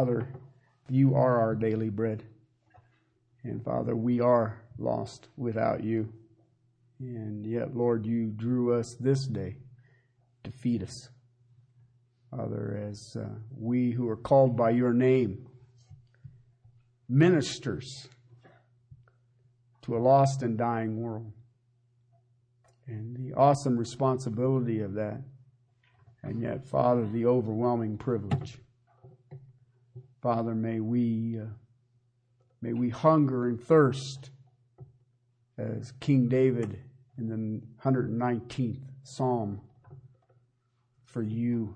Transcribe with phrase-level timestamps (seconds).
[0.00, 0.26] Father,
[0.88, 2.22] you are our daily bread.
[3.42, 6.10] And Father, we are lost without you.
[6.98, 9.56] And yet, Lord, you drew us this day
[10.42, 11.10] to feed us.
[12.30, 15.46] Father, as uh, we who are called by your name,
[17.06, 18.08] ministers
[19.82, 21.30] to a lost and dying world,
[22.86, 25.20] and the awesome responsibility of that,
[26.22, 28.56] and yet, Father, the overwhelming privilege.
[30.20, 31.46] Father, may we uh,
[32.60, 34.30] may we hunger and thirst
[35.56, 36.78] as King David
[37.16, 39.60] in the 119th Psalm
[41.04, 41.74] for you,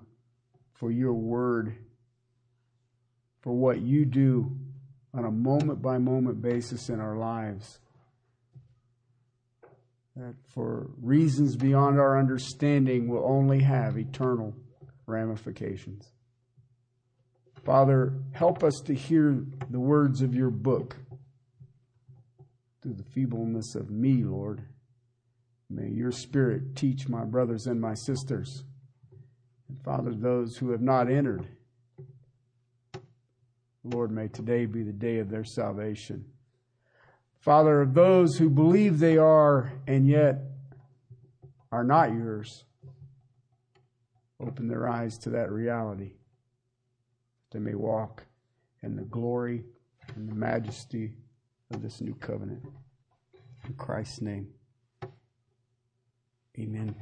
[0.73, 1.75] for your word,
[3.41, 4.55] for what you do
[5.13, 7.79] on a moment by moment basis in our lives.
[10.15, 14.55] That for reasons beyond our understanding will only have eternal
[15.07, 16.14] ramifications.
[17.65, 20.97] Father, help us to hear the words of your book
[22.81, 24.61] through the feebleness of me, Lord.
[25.67, 28.63] May your Spirit teach my brothers and my sisters.
[29.67, 31.47] And Father, those who have not entered,
[33.83, 36.25] Lord, may today be the day of their salvation.
[37.39, 40.39] Father, of those who believe they are and yet
[41.71, 42.63] are not yours,
[44.39, 46.13] open their eyes to that reality.
[47.55, 48.25] They may walk
[48.83, 49.63] in the glory
[50.13, 51.13] and the majesty
[51.71, 52.65] of this new covenant.
[53.65, 54.49] In Christ's name.
[56.59, 56.93] Amen.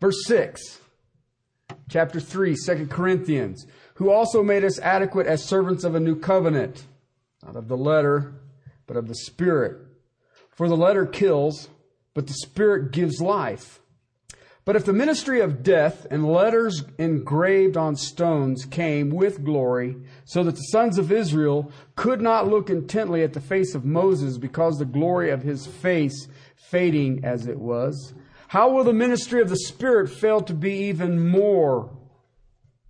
[0.00, 0.80] Verse 6,
[1.88, 6.84] chapter 3, 2 Corinthians, who also made us adequate as servants of a new covenant,
[7.44, 8.34] not of the letter,
[8.86, 9.78] but of the Spirit.
[10.50, 11.68] For the letter kills,
[12.14, 13.79] but the Spirit gives life.
[14.70, 20.44] But if the ministry of death and letters engraved on stones came with glory, so
[20.44, 24.78] that the sons of Israel could not look intently at the face of Moses because
[24.78, 28.14] the glory of his face fading as it was,
[28.46, 31.90] how will the ministry of the Spirit fail to be even more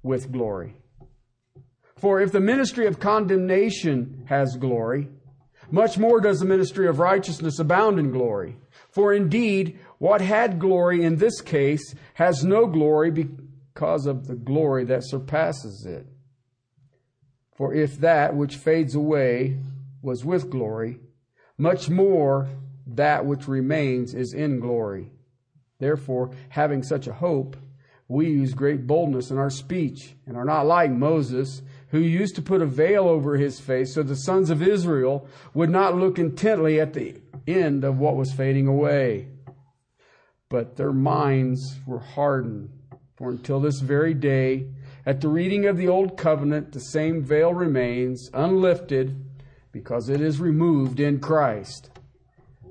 [0.02, 0.76] with glory?
[1.96, 5.08] For if the ministry of condemnation has glory,
[5.70, 8.58] much more does the ministry of righteousness abound in glory.
[8.90, 14.82] For indeed, what had glory in this case has no glory because of the glory
[14.86, 16.06] that surpasses it.
[17.54, 19.58] For if that which fades away
[20.00, 20.98] was with glory,
[21.58, 22.48] much more
[22.86, 25.12] that which remains is in glory.
[25.78, 27.58] Therefore, having such a hope,
[28.08, 32.42] we use great boldness in our speech and are not like Moses, who used to
[32.42, 36.80] put a veil over his face so the sons of Israel would not look intently
[36.80, 39.28] at the end of what was fading away.
[40.50, 42.70] But their minds were hardened.
[43.16, 44.66] For until this very day,
[45.06, 49.16] at the reading of the Old Covenant, the same veil remains unlifted
[49.72, 51.90] because it is removed in Christ.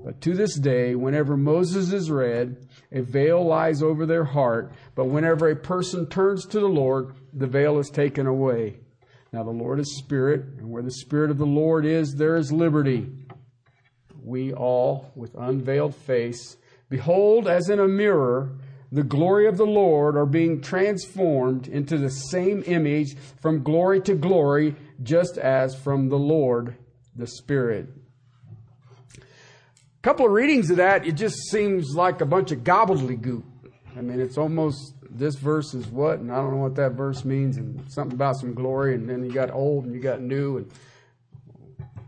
[0.04, 5.06] But to this day, whenever Moses is read, a veil lies over their heart, but
[5.06, 8.80] whenever a person turns to the Lord, the veil is taken away.
[9.32, 12.52] Now the Lord is Spirit, and where the Spirit of the Lord is, there is
[12.52, 13.10] liberty.
[14.22, 16.56] We all, with unveiled face,
[16.90, 18.52] behold as in a mirror
[18.92, 24.14] the glory of the Lord, are being transformed into the same image from glory to
[24.14, 26.76] glory, just as from the Lord
[27.14, 27.88] the Spirit.
[29.16, 33.44] A couple of readings of that, it just seems like a bunch of gobbledygook.
[33.96, 37.24] I mean, it's almost this verse is what, and I don't know what that verse
[37.24, 40.56] means, and something about some glory, and then you got old and you got new,
[40.58, 40.72] and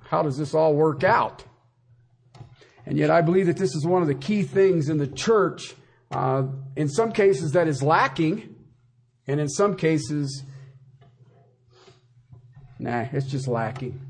[0.01, 1.45] how does this all work out?
[2.87, 5.75] And yet, I believe that this is one of the key things in the church.
[6.11, 6.45] Uh,
[6.77, 8.55] in some cases, that is lacking,
[9.27, 10.43] and in some cases,
[12.79, 14.01] nah, it's just lacking.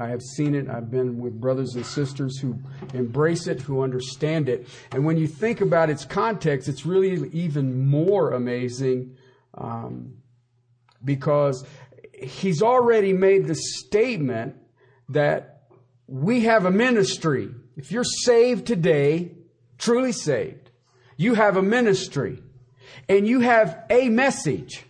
[0.00, 0.66] I have seen it.
[0.70, 2.58] I've been with brothers and sisters who
[2.94, 4.66] embrace it, who understand it.
[4.92, 9.16] And when you think about its context, it's really even more amazing
[9.52, 10.14] um,
[11.04, 11.66] because
[12.14, 14.56] he's already made the statement
[15.10, 15.49] that
[16.10, 17.54] we have a ministry.
[17.76, 19.30] If you're saved today,
[19.78, 20.70] truly saved,
[21.16, 22.42] you have a ministry
[23.08, 24.84] and you have a message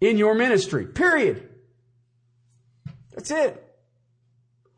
[0.00, 1.48] in your ministry, period.
[3.14, 3.66] That's it.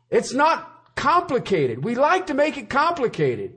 [0.09, 1.83] It's not complicated.
[1.83, 3.55] We like to make it complicated.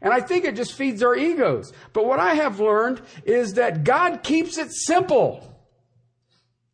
[0.00, 1.72] And I think it just feeds our egos.
[1.92, 5.48] But what I have learned is that God keeps it simple.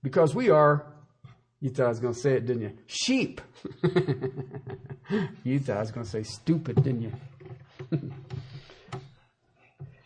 [0.03, 0.87] Because we are,
[1.61, 2.73] you thought I was going to say it, didn't you?
[2.87, 3.41] Sheep.
[5.45, 7.13] you thought I was going to say stupid, didn't you?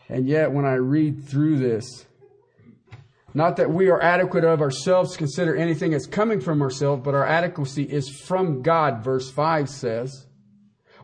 [0.09, 2.05] and yet, when I read through this,
[3.33, 7.15] Not that we are adequate of ourselves to consider anything as coming from ourselves, but
[7.15, 10.27] our adequacy is from God, verse 5 says.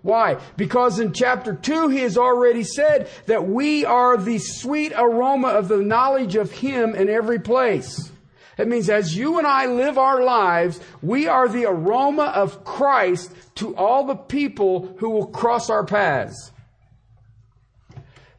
[0.02, 0.40] Why?
[0.56, 5.68] Because in chapter 2, he has already said that we are the sweet aroma of
[5.68, 8.09] the knowledge of him in every place.
[8.60, 13.34] It means as you and I live our lives, we are the aroma of Christ
[13.56, 16.52] to all the people who will cross our paths.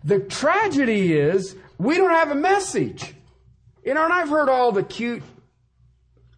[0.05, 3.15] The tragedy is we don't have a message.
[3.83, 5.23] You know, and I've heard all the cute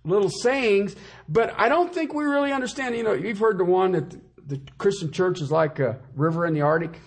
[0.04, 0.94] little sayings,
[1.28, 2.96] but I don't think we really understand.
[2.96, 4.14] You know, you've heard the one that
[4.48, 7.00] the Christian church is like a river in the Arctic,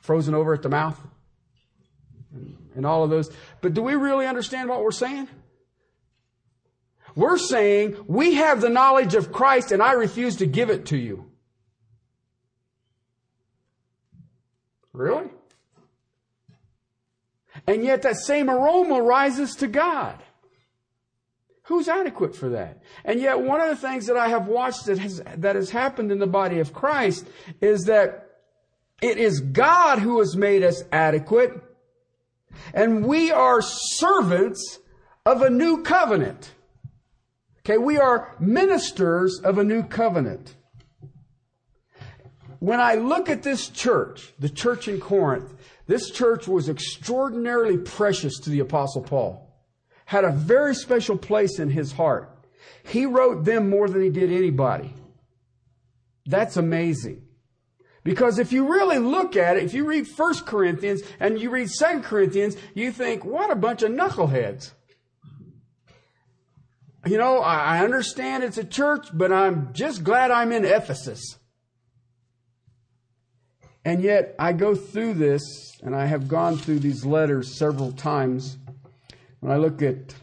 [0.00, 1.00] frozen over at the mouth,
[2.74, 3.30] and all of those.
[3.60, 5.28] But do we really understand what we're saying?
[7.16, 10.96] We're saying we have the knowledge of Christ and I refuse to give it to
[10.96, 11.30] you.
[14.92, 15.28] Really?
[17.66, 20.22] And yet that same aroma rises to God.
[21.64, 22.82] Who's adequate for that?
[23.04, 26.12] And yet one of the things that I have watched that has, that has happened
[26.12, 27.26] in the body of Christ
[27.60, 28.30] is that
[29.00, 31.62] it is God who has made us adequate
[32.72, 34.78] and we are servants
[35.26, 36.52] of a new covenant.
[37.66, 40.54] Okay, we are ministers of a new covenant.
[42.58, 45.54] When I look at this church, the church in Corinth,
[45.86, 49.50] this church was extraordinarily precious to the apostle Paul.
[50.04, 52.30] Had a very special place in his heart.
[52.84, 54.94] He wrote them more than he did anybody.
[56.26, 57.22] That's amazing.
[58.02, 61.70] Because if you really look at it, if you read 1 Corinthians and you read
[61.70, 64.72] 2 Corinthians, you think, what a bunch of knuckleheads.
[67.06, 71.38] You know, I understand it's a church, but I'm just glad I'm in Ephesus.
[73.84, 75.42] And yet I go through this,
[75.82, 78.56] and I have gone through these letters several times.
[79.40, 80.14] When I look at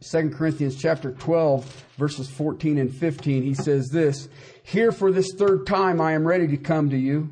[0.00, 4.30] 2 Corinthians chapter 12, verses 14 and 15, he says this,
[4.62, 7.28] Here for this third time I am ready to come to you,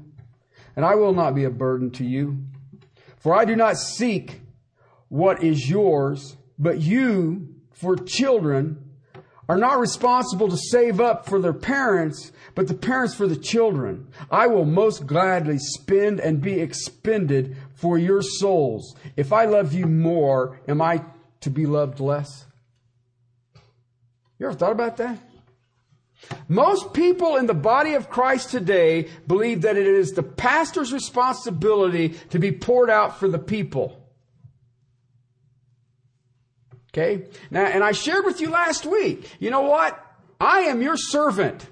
[0.77, 2.45] and I will not be a burden to you.
[3.17, 4.43] For I do not seek
[5.09, 8.91] what is yours, but you for children
[9.49, 14.09] are not responsible to save up for their parents, but the parents for the children.
[14.31, 18.97] I will most gladly spend and be expended for your souls.
[19.17, 21.05] If I love you more, am I
[21.41, 22.47] to be loved less?
[24.39, 25.19] You ever thought about that?
[26.49, 32.11] Most people in the body of Christ today believe that it is the pastor's responsibility
[32.31, 34.04] to be poured out for the people.
[36.95, 37.27] Okay?
[37.51, 40.01] Now, and I shared with you last week, you know what?
[40.41, 41.67] I am your servant.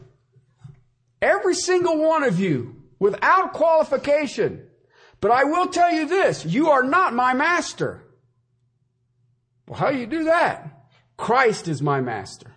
[1.20, 4.66] Every single one of you, without qualification.
[5.20, 8.02] But I will tell you this, you are not my master.
[9.68, 10.88] Well, how do you do that?
[11.16, 12.52] Christ is my master.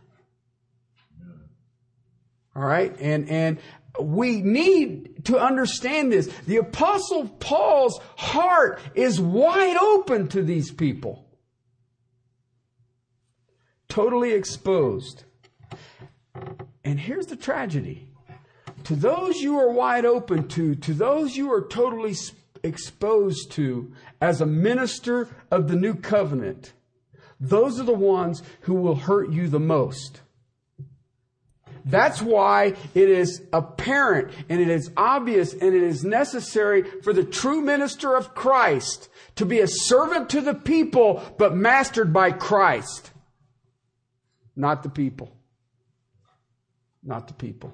[2.56, 2.96] All right?
[3.00, 3.60] And, and
[4.02, 6.34] we need to understand this.
[6.48, 11.25] The apostle Paul's heart is wide open to these people
[13.96, 15.24] totally exposed.
[16.84, 18.10] And here's the tragedy.
[18.84, 22.14] To those you are wide open to, to those you are totally
[22.62, 26.74] exposed to as a minister of the new covenant,
[27.40, 30.20] those are the ones who will hurt you the most.
[31.86, 37.24] That's why it is apparent and it is obvious and it is necessary for the
[37.24, 43.12] true minister of Christ to be a servant to the people, but mastered by Christ
[44.56, 45.36] not the people.
[47.04, 47.74] Not the people.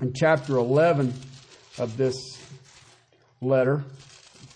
[0.00, 1.14] In chapter 11
[1.78, 2.16] of this
[3.40, 3.84] letter,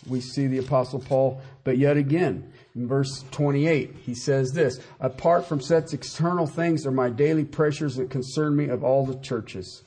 [0.06, 5.46] we see the Apostle Paul, but yet again, in verse 28, he says this Apart
[5.46, 9.82] from such external things are my daily pressures that concern me of all the churches.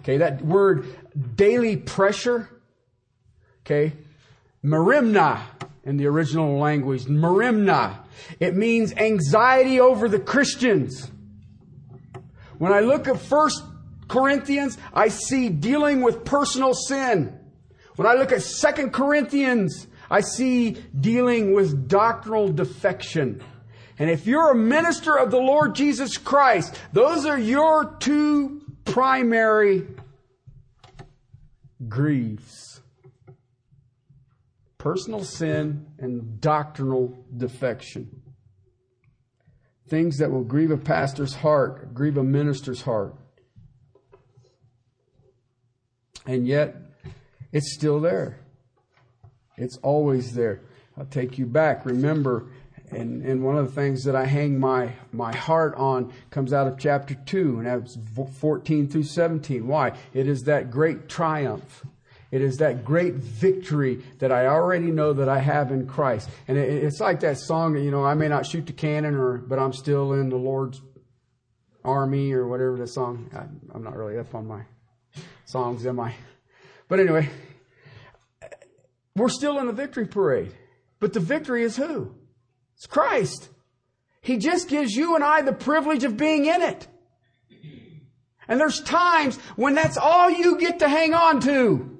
[0.00, 0.86] Okay, that word
[1.36, 2.48] daily pressure,
[3.64, 3.92] okay,
[4.64, 5.40] merimna
[5.84, 7.98] in the original language, merimna.
[8.38, 11.10] It means anxiety over the Christians.
[12.58, 13.62] When I look at First
[14.08, 17.38] Corinthians, I see dealing with personal sin.
[17.96, 23.42] When I look at Second Corinthians, I see dealing with doctrinal defection.
[23.98, 29.86] And if you're a minister of the Lord Jesus Christ, those are your two primary
[31.88, 32.69] griefs
[34.80, 38.10] personal sin and doctrinal defection.
[39.88, 43.14] Things that will grieve a pastor's heart, grieve a minister's heart.
[46.26, 46.76] And yet,
[47.52, 48.40] it's still there.
[49.58, 50.62] It's always there.
[50.96, 51.84] I'll take you back.
[51.84, 52.46] Remember,
[52.90, 56.66] and, and one of the things that I hang my, my heart on comes out
[56.66, 57.98] of chapter 2, and that's
[58.38, 59.66] 14 through 17.
[59.66, 59.92] Why?
[60.14, 61.84] It is that great triumph.
[62.30, 66.28] It is that great victory that I already know that I have in Christ.
[66.46, 69.38] And it, it's like that song, you know, I may not shoot the cannon, or
[69.38, 70.80] but I'm still in the Lord's
[71.84, 73.30] army, or whatever the song.
[73.34, 74.62] I, I'm not really up on my
[75.44, 76.14] songs, am I?
[76.88, 77.30] But anyway,
[79.16, 80.54] we're still in the victory parade.
[81.00, 82.14] But the victory is who?
[82.76, 83.48] It's Christ.
[84.20, 86.86] He just gives you and I the privilege of being in it.
[88.46, 91.99] And there's times when that's all you get to hang on to.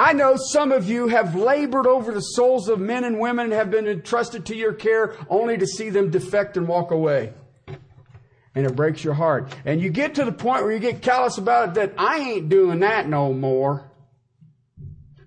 [0.00, 3.52] I know some of you have labored over the souls of men and women and
[3.52, 7.34] have been entrusted to your care only to see them defect and walk away.
[8.54, 9.54] And it breaks your heart.
[9.66, 12.48] And you get to the point where you get callous about it that I ain't
[12.48, 13.90] doing that no more.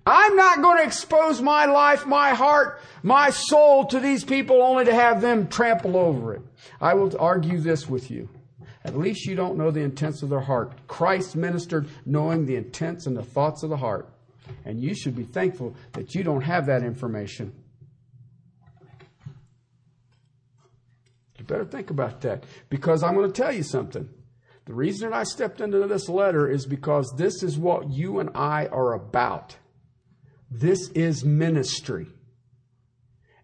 [0.04, 4.86] I'm not going to expose my life, my heart, my soul to these people only
[4.86, 6.42] to have them trample over it.
[6.80, 8.28] I will argue this with you.
[8.82, 10.72] At least you don't know the intents of their heart.
[10.88, 14.08] Christ ministered knowing the intents and the thoughts of the heart.
[14.64, 17.52] And you should be thankful that you don't have that information.
[21.38, 24.08] You better think about that because I'm going to tell you something.
[24.66, 28.30] The reason that I stepped into this letter is because this is what you and
[28.34, 29.56] I are about.
[30.50, 32.06] This is ministry.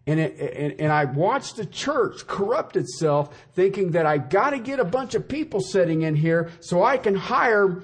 [0.07, 4.57] And, it, and, and, I watched the church corrupt itself thinking that I got to
[4.57, 7.83] get a bunch of people sitting in here so I can hire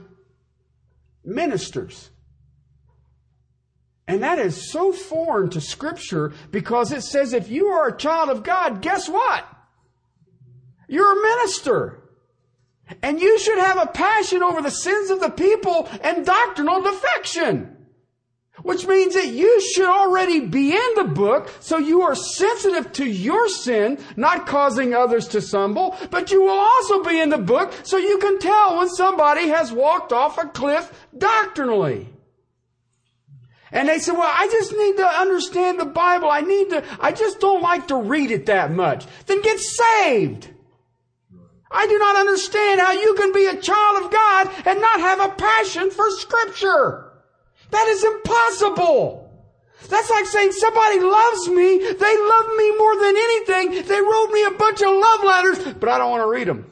[1.23, 2.09] ministers.
[4.07, 8.29] And that is so foreign to Scripture because it says if you are a child
[8.29, 9.45] of God, guess what?
[10.87, 11.99] You're a minister.
[13.01, 17.73] And you should have a passion over the sins of the people and doctrinal defection.
[18.63, 23.05] Which means that you should already be in the book, so you are sensitive to
[23.05, 27.71] your sin, not causing others to stumble, but you will also be in the book,
[27.83, 32.09] so you can tell when somebody has walked off a cliff doctrinally.
[33.71, 36.29] And they say, well, I just need to understand the Bible.
[36.29, 39.05] I need to, I just don't like to read it that much.
[39.25, 40.49] Then get saved.
[41.69, 45.19] I do not understand how you can be a child of God and not have
[45.19, 47.11] a passion for scripture.
[47.71, 49.27] That is impossible.
[49.89, 51.77] That's like saying somebody loves me.
[51.77, 53.85] They love me more than anything.
[53.85, 56.65] They wrote me a bunch of love letters, but I don't want to read them.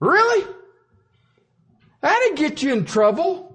[0.00, 0.46] Really?
[2.00, 3.51] That'd get you in trouble.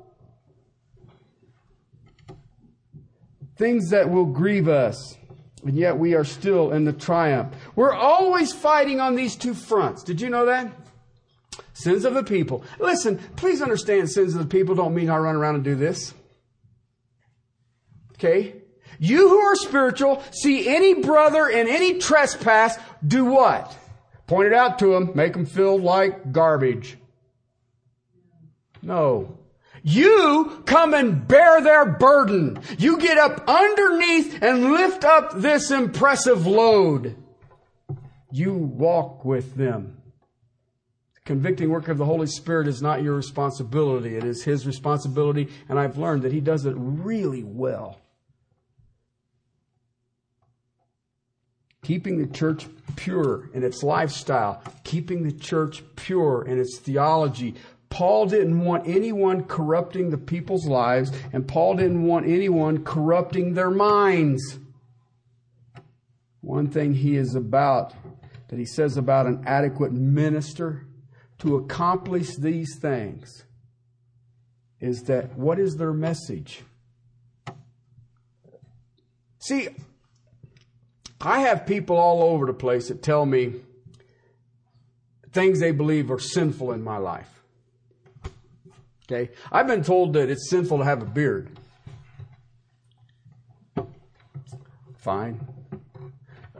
[3.57, 5.17] Things that will grieve us.
[5.63, 7.53] And yet we are still in the triumph.
[7.75, 10.03] We're always fighting on these two fronts.
[10.03, 10.71] Did you know that?
[11.73, 12.63] Sins of the people.
[12.79, 16.13] Listen, please understand sins of the people don't mean I run around and do this.
[18.13, 18.55] Okay?
[18.99, 23.77] You who are spiritual, see any brother in any trespass, do what?
[24.25, 26.97] Point it out to them, make them feel like garbage.
[28.81, 29.37] No.
[29.89, 32.59] You come and bear their burden.
[32.77, 37.15] You get up underneath and lift up this impressive load.
[38.29, 40.01] You walk with them
[41.15, 44.17] The convicting work of the Holy Spirit is not your responsibility.
[44.17, 48.01] It is His responsibility, and I've learned that He does it really well.
[51.81, 52.67] Keeping the church
[52.97, 57.55] pure in its lifestyle, keeping the church pure in its theology.
[57.89, 63.71] Paul didn't want anyone corrupting the people's lives, and Paul didn't want anyone corrupting their
[63.71, 64.59] minds.
[66.41, 67.93] One thing he is about,
[68.49, 70.85] that he says about an adequate minister,
[71.39, 73.45] to accomplish these things
[74.79, 76.63] is that what is their message?
[79.39, 79.69] See,
[81.21, 83.53] I have people all over the place that tell me
[85.31, 87.36] things they believe are sinful in my life.
[89.09, 89.31] Okay?
[89.51, 91.57] I've been told that it's sinful to have a beard.
[94.97, 95.39] Fine.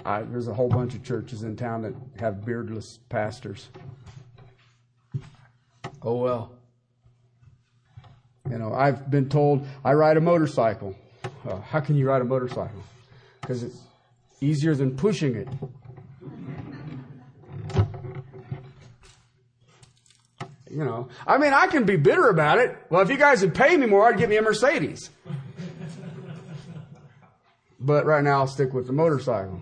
[0.06, 3.68] I, there's a whole bunch of churches in town that have beardless pastors.
[6.02, 6.54] Oh well.
[8.50, 10.96] You know, I've been told I ride a motorcycle.
[11.46, 12.82] Uh, how can you ride a motorcycle?
[13.42, 13.78] Because it's
[14.40, 15.50] easier than pushing it.
[20.70, 22.78] You know, I mean, I can be bitter about it.
[22.90, 25.10] Well, if you guys would pay me more, I'd get me a Mercedes.
[27.80, 29.62] but right now, I'll stick with the motorcycle.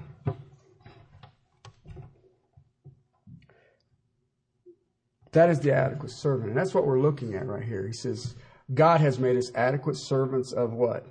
[5.36, 6.50] That is the adequate servant.
[6.50, 7.86] And that's what we're looking at right here.
[7.86, 8.36] He says,
[8.74, 11.06] God has made us adequate servants of what?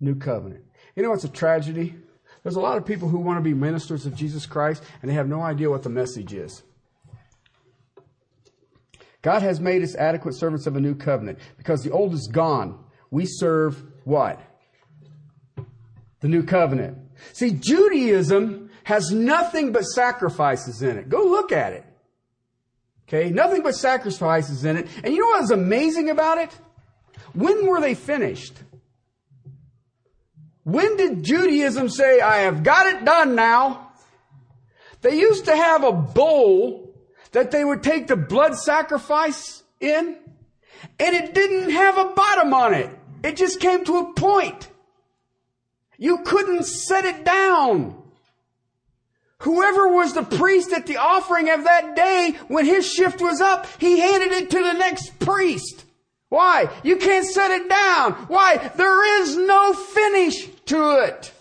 [0.00, 0.64] New covenant.
[0.94, 1.96] You know what's a tragedy?
[2.44, 5.14] There's a lot of people who want to be ministers of Jesus Christ and they
[5.14, 6.62] have no idea what the message is.
[9.24, 12.78] God has made us adequate servants of a new covenant because the old is gone.
[13.10, 14.38] We serve what?
[16.20, 16.98] The new covenant.
[17.32, 21.08] See, Judaism has nothing but sacrifices in it.
[21.08, 21.86] Go look at it.
[23.08, 24.88] Okay, nothing but sacrifices in it.
[25.02, 26.50] And you know what's amazing about it?
[27.32, 28.52] When were they finished?
[30.64, 33.90] When did Judaism say, I have got it done now?
[35.00, 36.83] They used to have a bowl
[37.34, 40.16] that they would take the blood sacrifice in,
[41.00, 42.88] and it didn't have a bottom on it.
[43.24, 44.68] It just came to a point.
[45.98, 48.00] You couldn't set it down.
[49.38, 53.66] Whoever was the priest at the offering of that day, when his shift was up,
[53.80, 55.84] he handed it to the next priest.
[56.28, 56.70] Why?
[56.84, 58.12] You can't set it down.
[58.28, 58.70] Why?
[58.76, 61.33] There is no finish to it.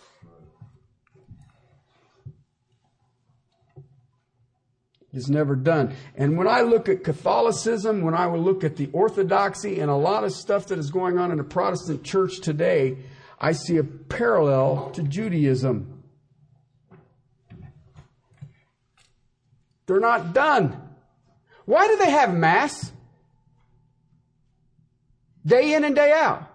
[5.14, 5.96] It's never done.
[6.16, 10.24] And when I look at Catholicism, when I look at the Orthodoxy and a lot
[10.24, 12.98] of stuff that is going on in the Protestant church today,
[13.40, 16.04] I see a parallel to Judaism.
[19.86, 20.82] They're not done.
[21.66, 22.92] Why do they have Mass?
[25.46, 26.50] Day in and day out.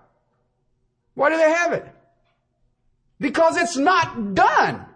[1.14, 1.86] Why do they have it?
[3.20, 4.87] Because it's not done.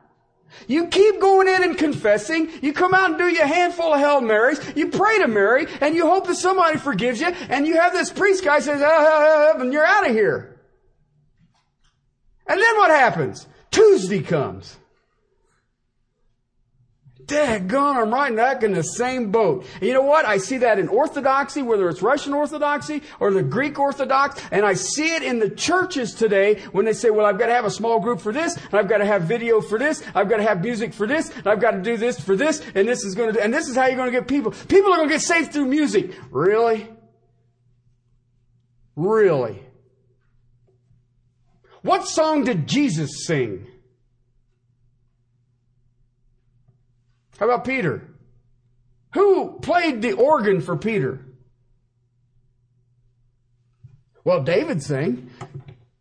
[0.68, 2.50] You keep going in and confessing.
[2.60, 4.60] You come out and do your handful of Hail Marys.
[4.76, 7.28] You pray to Mary and you hope that somebody forgives you.
[7.28, 10.14] And you have this priest guy says, ah, ah, ah, ah and you're out of
[10.14, 10.60] here.
[12.46, 13.46] And then what happens?
[13.70, 14.76] Tuesday comes.
[17.26, 19.64] Daggone, I'm right back in the same boat.
[19.74, 20.24] And you know what?
[20.24, 24.74] I see that in Orthodoxy, whether it's Russian Orthodoxy or the Greek Orthodox, and I
[24.74, 27.70] see it in the churches today when they say, well, I've got to have a
[27.70, 30.42] small group for this, and I've got to have video for this, I've got to
[30.42, 33.14] have music for this, and I've got to do this for this, and this is
[33.14, 34.52] going to, and this is how you're going to get people.
[34.52, 36.12] People are going to get saved through music.
[36.30, 36.88] Really?
[38.96, 39.62] Really?
[41.82, 43.66] What song did Jesus sing?
[47.38, 48.09] How about Peter?
[49.14, 51.25] Who played the organ for Peter?
[54.25, 55.31] Well, David sang.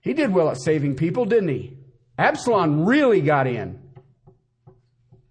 [0.02, 1.78] He did well at saving people, didn't he?
[2.17, 3.80] Absalom really got in.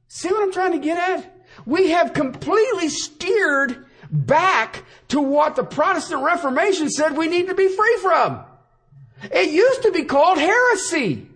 [0.09, 1.37] See what I'm trying to get at?
[1.67, 7.69] We have completely steered back to what the Protestant Reformation said we need to be
[7.69, 8.45] free from.
[9.23, 11.30] It used to be called heresy.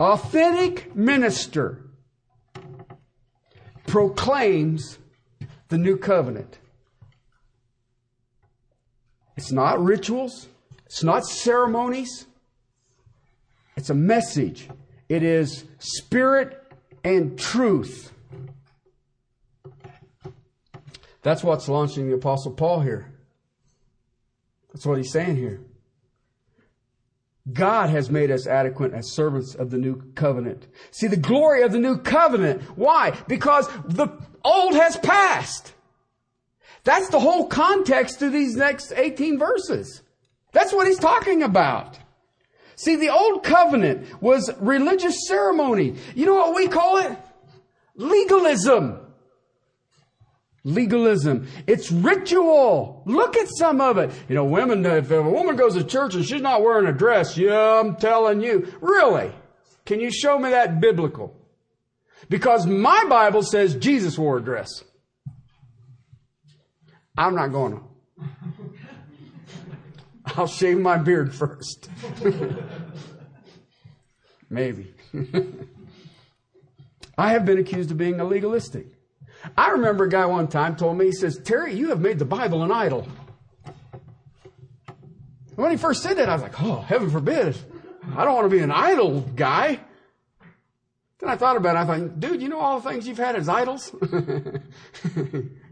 [0.00, 1.84] Authentic minister
[3.86, 4.98] proclaims
[5.68, 6.58] the new covenant.
[9.36, 10.48] It's not rituals,
[10.86, 12.26] it's not ceremonies,
[13.76, 14.68] it's a message.
[15.08, 16.62] It is spirit
[17.02, 18.12] and truth.
[21.22, 23.12] That's what's launching the Apostle Paul here.
[24.72, 25.60] That's what he's saying here.
[27.52, 30.66] God has made us adequate as servants of the new covenant.
[30.90, 32.62] See the glory of the new covenant.
[32.76, 33.16] Why?
[33.28, 34.08] Because the
[34.44, 35.72] old has passed.
[36.84, 40.02] That's the whole context to these next 18 verses.
[40.52, 41.98] That's what he's talking about.
[42.76, 45.96] See, the old covenant was religious ceremony.
[46.14, 47.18] You know what we call it?
[47.94, 48.98] Legalism.
[50.62, 51.48] Legalism.
[51.66, 53.02] It's ritual.
[53.06, 54.10] Look at some of it.
[54.28, 57.36] You know, women, if a woman goes to church and she's not wearing a dress,
[57.36, 58.70] yeah, I'm telling you.
[58.80, 59.32] Really?
[59.86, 61.34] Can you show me that biblical?
[62.28, 64.68] Because my Bible says Jesus wore a dress.
[67.16, 67.82] I'm not going to.
[70.36, 71.88] I'll shave my beard first.
[74.50, 74.94] Maybe.
[77.18, 78.86] I have been accused of being a legalistic.
[79.56, 82.24] I remember a guy one time told me, he says, Terry, you have made the
[82.24, 83.06] Bible an idol.
[85.56, 87.56] When he first said that, I was like, oh, heaven forbid.
[88.16, 89.80] I don't want to be an idol guy.
[91.18, 91.80] Then I thought about it.
[91.80, 93.94] I thought, dude, you know all the things you've had as idols?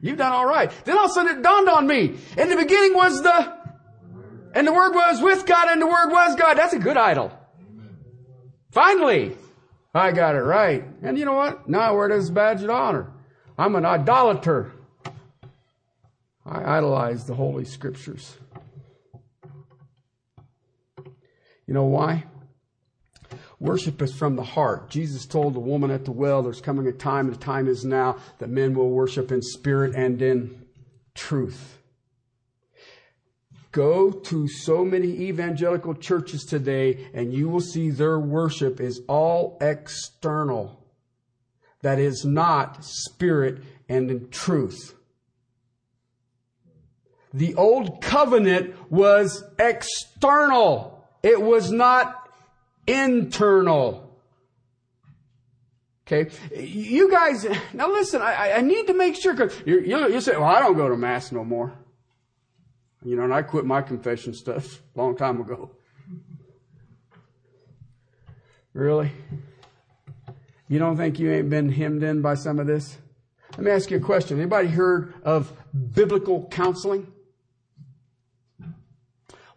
[0.02, 0.70] you've done all right.
[0.84, 2.16] Then all of a sudden it dawned on me.
[2.36, 3.56] In the beginning was the,
[4.54, 6.58] and the Word was with God and the Word was God.
[6.58, 7.32] That's a good idol.
[8.72, 9.36] Finally,
[9.94, 10.84] I got it right.
[11.02, 11.66] And you know what?
[11.66, 13.10] Now I wear it as a badge of honor.
[13.58, 14.70] I'm an idolater.
[16.46, 18.36] I idolize the Holy Scriptures.
[21.66, 22.24] You know why?
[23.58, 24.88] Worship is from the heart.
[24.88, 27.84] Jesus told the woman at the well, there's coming a time, and the time is
[27.84, 30.64] now, that men will worship in spirit and in
[31.16, 31.78] truth.
[33.72, 39.58] Go to so many evangelical churches today, and you will see their worship is all
[39.60, 40.77] external.
[41.82, 44.94] That is not spirit and truth.
[47.32, 51.06] The old covenant was external.
[51.22, 52.30] It was not
[52.86, 54.08] internal.
[56.06, 60.32] Okay, you guys, now listen, I, I need to make sure, because you, you say,
[60.38, 61.74] well, I don't go to Mass no more.
[63.04, 65.70] You know, and I quit my confession stuff a long time ago.
[68.72, 69.12] Really?
[70.68, 72.98] You don't think you ain't been hemmed in by some of this?
[73.52, 74.38] Let me ask you a question.
[74.38, 75.52] Anybody heard of
[75.94, 77.06] biblical counseling?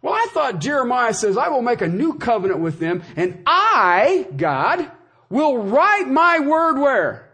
[0.00, 4.26] Well, I thought Jeremiah says, I will make a new covenant with them, and I,
[4.36, 4.90] God,
[5.28, 7.30] will write my word where?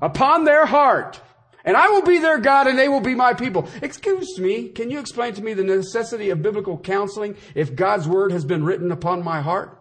[0.00, 1.20] Upon their heart.
[1.64, 3.68] And I will be their God and they will be my people.
[3.82, 8.32] Excuse me, can you explain to me the necessity of biblical counseling if God's word
[8.32, 9.79] has been written upon my heart?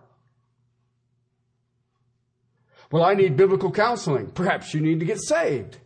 [2.92, 4.32] Well, I need biblical counseling.
[4.32, 5.78] Perhaps you need to get saved.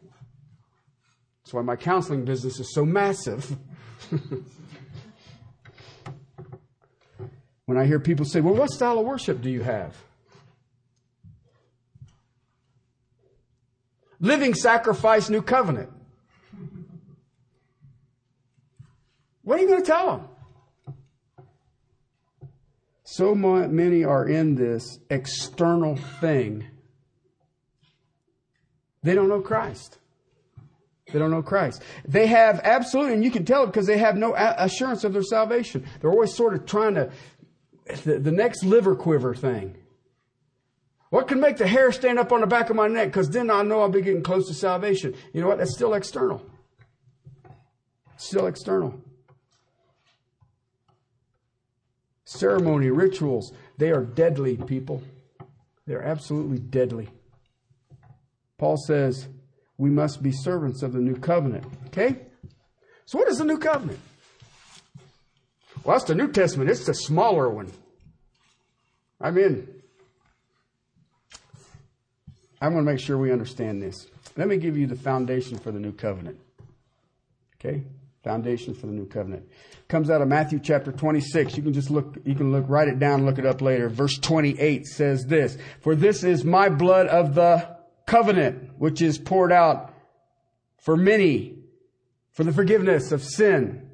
[1.43, 3.57] That's why my counseling business is so massive.
[7.65, 9.97] when I hear people say, Well, what style of worship do you have?
[14.21, 15.89] Living sacrifice, new covenant.
[19.41, 20.29] What are you going to tell them?
[23.03, 26.65] So many are in this external thing.
[29.03, 29.97] They don't know Christ.
[31.11, 31.83] They don't know Christ.
[32.07, 35.23] They have absolutely, and you can tell it because they have no assurance of their
[35.23, 35.85] salvation.
[35.99, 37.11] They're always sort of trying to
[38.03, 39.75] the, the next liver quiver thing.
[41.09, 43.09] What can make the hair stand up on the back of my neck?
[43.09, 45.13] Because then I know I'll be getting close to salvation.
[45.33, 45.59] You know what?
[45.59, 46.43] That's still external.
[48.17, 48.99] Still external.
[52.25, 55.03] Ceremony, rituals, they are deadly, people.
[55.85, 57.09] They're absolutely deadly.
[58.63, 59.27] Paul says
[59.77, 61.65] we must be servants of the new covenant.
[61.87, 62.15] Okay?
[63.03, 63.99] So, what is the new covenant?
[65.83, 66.69] Well, that's the New Testament.
[66.69, 67.69] It's the smaller one.
[69.19, 69.67] I mean,
[72.61, 74.07] I'm going to make sure we understand this.
[74.37, 76.39] Let me give you the foundation for the new covenant.
[77.59, 77.83] Okay?
[78.23, 79.45] Foundation for the new covenant.
[79.89, 81.57] Comes out of Matthew chapter 26.
[81.57, 83.89] You can just look, you can look, write it down, look it up later.
[83.89, 87.72] Verse 28 says this, For this is my blood of the
[88.05, 89.93] covenant, which is poured out
[90.81, 91.57] for many
[92.31, 93.89] for the forgiveness of sin.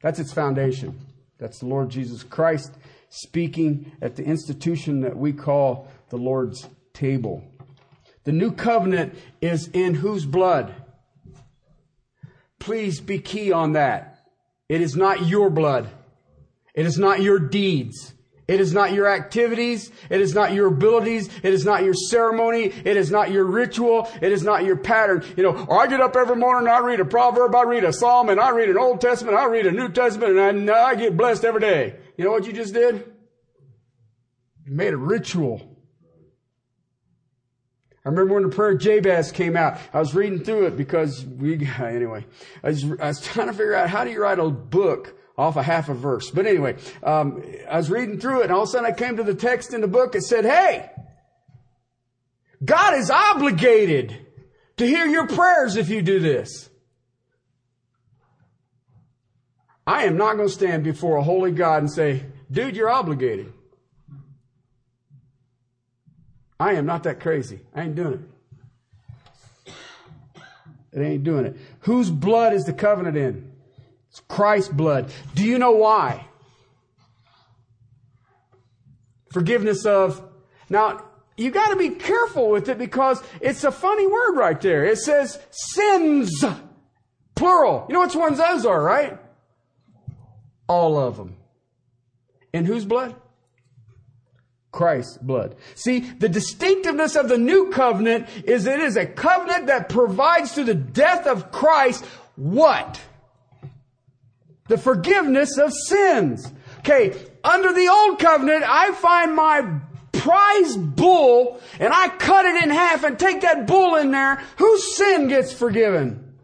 [0.00, 0.98] That's its foundation.
[1.38, 2.72] That's the Lord Jesus Christ
[3.08, 7.44] speaking at the institution that we call the Lord's table.
[8.24, 10.74] The new covenant is in whose blood?
[12.58, 14.26] Please be key on that.
[14.68, 15.88] It is not your blood.
[16.74, 18.13] It is not your deeds.
[18.46, 19.90] It is not your activities.
[20.10, 21.30] It is not your abilities.
[21.42, 22.64] It is not your ceremony.
[22.64, 24.10] It is not your ritual.
[24.20, 25.24] It is not your pattern.
[25.36, 28.28] You know, I get up every morning I read a proverb, I read a psalm,
[28.28, 31.16] and I read an Old Testament, I read a New Testament, and I, I get
[31.16, 31.96] blessed every day.
[32.18, 32.96] You know what you just did?
[34.66, 35.70] You made a ritual.
[38.04, 39.78] I remember when the prayer of Jabez came out.
[39.94, 42.26] I was reading through it because we, anyway,
[42.62, 45.56] I was, I was trying to figure out how do you write a book off
[45.56, 46.30] a half a verse.
[46.30, 49.16] But anyway, um, I was reading through it and all of a sudden I came
[49.16, 50.14] to the text in the book.
[50.14, 50.90] It said, Hey,
[52.64, 54.16] God is obligated
[54.76, 56.70] to hear your prayers if you do this.
[59.86, 63.52] I am not going to stand before a holy God and say, dude, you're obligated.
[66.58, 67.60] I am not that crazy.
[67.74, 68.26] I ain't doing
[69.66, 69.72] it.
[70.92, 71.56] It ain't doing it.
[71.80, 73.50] Whose blood is the covenant in?
[74.14, 75.12] It's Christ's blood.
[75.34, 76.24] Do you know why?
[79.32, 80.22] Forgiveness of.
[80.70, 81.04] Now,
[81.36, 84.84] you got to be careful with it because it's a funny word right there.
[84.84, 86.44] It says sins,
[87.34, 87.86] plural.
[87.88, 89.18] You know which ones those are, right?
[90.68, 91.34] All of them.
[92.52, 93.16] In whose blood?
[94.70, 95.56] Christ's blood.
[95.74, 100.64] See, the distinctiveness of the new covenant is it is a covenant that provides through
[100.64, 102.04] the death of Christ
[102.36, 103.00] what?
[104.68, 106.50] The forgiveness of sins.
[106.80, 109.80] Okay, under the old covenant, I find my
[110.12, 114.42] prize bull and I cut it in half and take that bull in there.
[114.56, 116.34] Whose sin gets forgiven?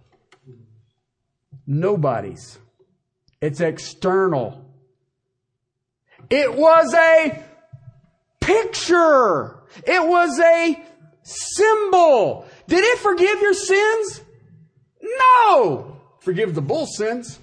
[1.66, 2.59] Nobody's.
[3.40, 4.66] It's external.
[6.28, 7.42] It was a
[8.40, 9.62] picture.
[9.87, 10.83] It was a
[11.22, 12.46] symbol.
[12.66, 14.20] Did it forgive your sins?
[15.02, 15.96] No!
[16.20, 17.38] Forgive the bull sins.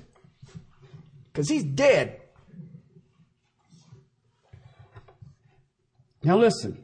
[1.38, 2.20] Because he's dead.
[6.24, 6.84] Now listen.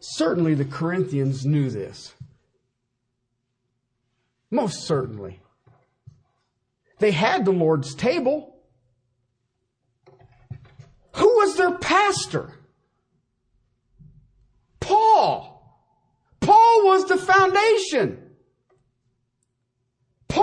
[0.00, 2.14] Certainly the Corinthians knew this.
[4.50, 5.42] Most certainly.
[7.00, 8.56] They had the Lord's table.
[11.16, 12.50] Who was their pastor?
[14.80, 15.86] Paul.
[16.40, 18.21] Paul was the foundation.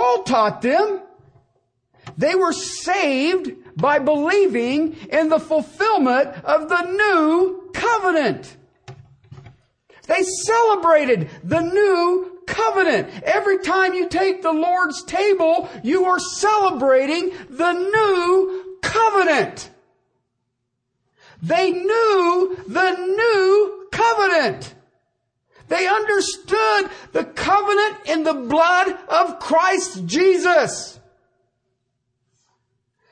[0.00, 1.02] Paul taught them.
[2.16, 8.56] They were saved by believing in the fulfillment of the new covenant.
[10.06, 13.10] They celebrated the new covenant.
[13.24, 19.68] Every time you take the Lord's table, you are celebrating the new covenant.
[21.42, 24.74] They knew the new covenant.
[25.70, 30.98] They understood the covenant in the blood of Christ Jesus.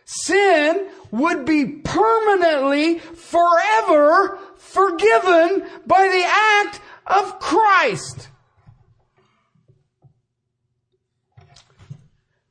[0.05, 8.29] Sin would be permanently, forever forgiven by the act of Christ.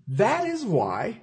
[0.08, 1.22] That is why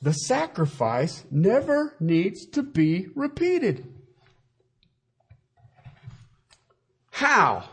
[0.00, 3.92] the sacrifice never needs to be repeated.
[7.16, 7.64] How?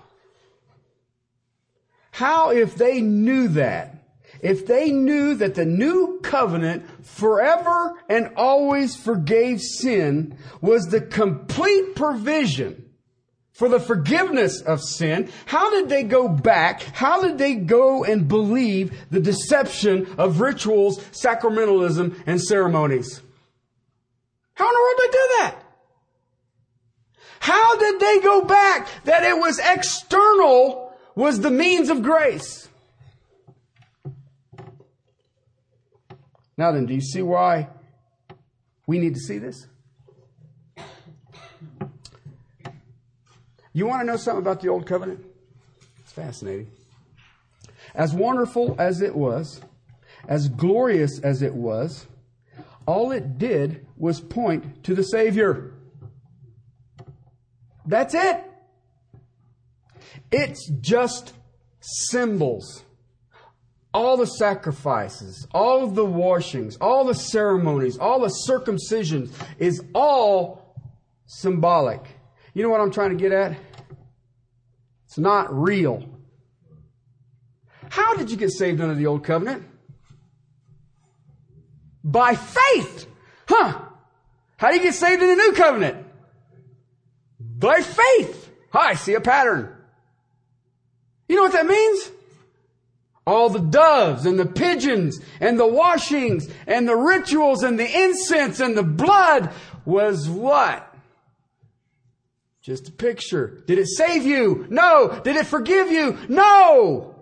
[2.12, 3.94] How, if they knew that,
[4.42, 11.94] if they knew that the new covenant forever and always forgave sin, was the complete
[11.94, 12.90] provision
[13.52, 16.82] for the forgiveness of sin, how did they go back?
[16.82, 23.22] How did they go and believe the deception of rituals, sacramentalism, and ceremonies?
[24.54, 25.63] How in the world did they do that?
[27.84, 32.70] Did they go back that it was external was the means of grace?
[36.56, 37.68] Now then, do you see why
[38.88, 39.68] we need to see this?
[43.74, 45.26] You want to know something about the Old Covenant?
[46.00, 46.72] It's fascinating.
[47.94, 49.60] As wonderful as it was,
[50.26, 52.08] as glorious as it was,
[52.86, 55.73] all it did was point to the Savior.
[57.86, 58.44] That's it.
[60.32, 61.34] It's just
[61.80, 62.84] symbols.
[63.94, 70.76] All the sacrifices, all the washings, all the ceremonies, all the circumcisions is all
[71.28, 72.02] symbolic.
[72.56, 73.56] You know what I'm trying to get at?
[75.06, 76.10] It's not real.
[77.90, 79.64] How did you get saved under the old covenant?
[82.04, 83.06] By faith.
[83.48, 83.80] Huh.
[84.58, 86.03] How do you get saved in the new covenant?
[87.64, 88.52] By faith.
[88.74, 89.74] I see a pattern.
[91.30, 92.12] You know what that means?
[93.26, 98.60] All the doves and the pigeons and the washings and the rituals and the incense
[98.60, 99.54] and the blood
[99.86, 100.94] was what?
[102.62, 103.64] Just a picture.
[103.66, 104.68] Did it save you?
[104.70, 105.22] No.
[105.24, 106.18] Did it forgive you?
[106.28, 107.16] No.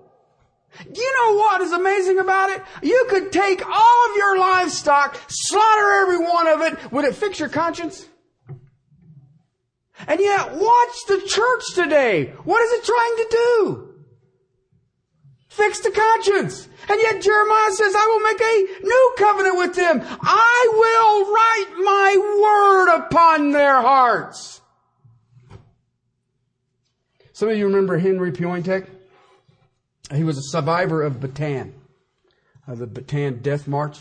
[0.91, 2.63] You know what is amazing about it?
[2.81, 6.91] You could take all of your livestock, slaughter every one of it.
[6.91, 8.07] Would it fix your conscience?
[10.07, 12.33] And yet, watch the church today.
[12.43, 13.87] What is it trying to do?
[15.49, 16.67] Fix the conscience.
[16.89, 20.01] And yet Jeremiah says, I will make a new covenant with them.
[20.21, 24.61] I will write my word upon their hearts.
[27.33, 28.87] Some of you remember Henry Piointek?
[30.13, 31.71] He was a survivor of Bataan,
[32.67, 33.99] of the Bataan death march.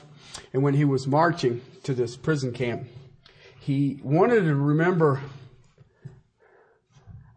[0.53, 2.87] And when he was marching to this prison camp,
[3.59, 5.21] he wanted to remember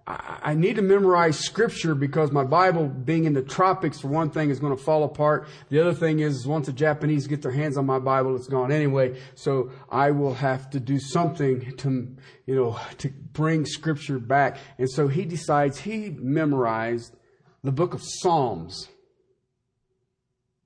[0.06, 4.50] I need to memorize scripture because my Bible, being in the tropics, for one thing,
[4.50, 5.48] is going to fall apart.
[5.70, 8.70] The other thing is, once the Japanese get their hands on my Bible, it's gone
[8.70, 9.18] anyway.
[9.36, 14.58] So I will have to do something to, you know, to bring scripture back.
[14.78, 17.16] And so he decides he memorized
[17.64, 18.90] the book of Psalms.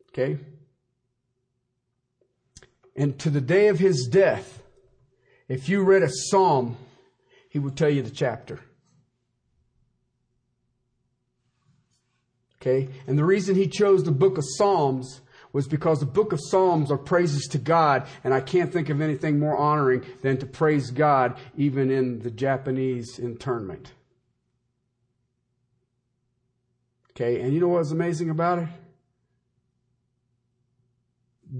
[0.09, 0.39] Okay?
[2.95, 4.63] And to the day of his death,
[5.47, 6.77] if you read a psalm,
[7.49, 8.61] he would tell you the chapter.
[12.61, 12.89] Okay?
[13.05, 15.21] And the reason he chose the book of Psalms
[15.53, 19.01] was because the book of Psalms are praises to God, and I can't think of
[19.01, 23.93] anything more honoring than to praise God even in the Japanese internment.
[27.11, 28.67] Okay, and you know what's amazing about it?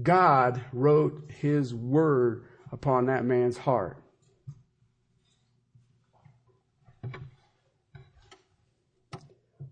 [0.02, 3.96] God wrote his word upon that man's heart.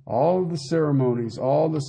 [0.07, 1.83] All the ceremonies, all the.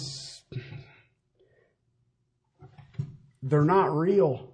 [3.44, 4.52] They're not real.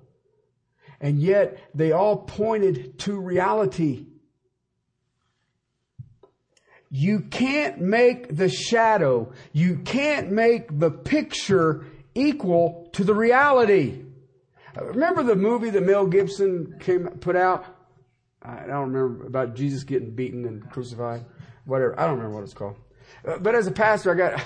[1.00, 4.06] And yet they all pointed to reality.
[6.90, 14.04] You can't make the shadow, you can't make the picture equal to the reality.
[14.80, 17.66] Remember the movie that Mel Gibson came put out?
[18.42, 21.26] I don't remember about Jesus getting beaten and crucified.
[21.66, 22.00] Whatever.
[22.00, 22.76] I don't remember what it's called.
[23.26, 24.44] Uh, but as a pastor, I got,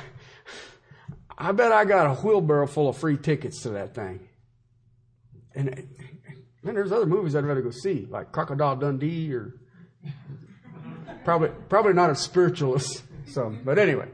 [1.37, 4.27] I bet I got a wheelbarrow full of free tickets to that thing.
[5.55, 5.87] And
[6.63, 9.55] man, there's other movies I'd rather go see, like Crocodile Dundee or
[11.23, 13.03] probably, probably not a spiritualist.
[13.27, 14.07] So, but anyway.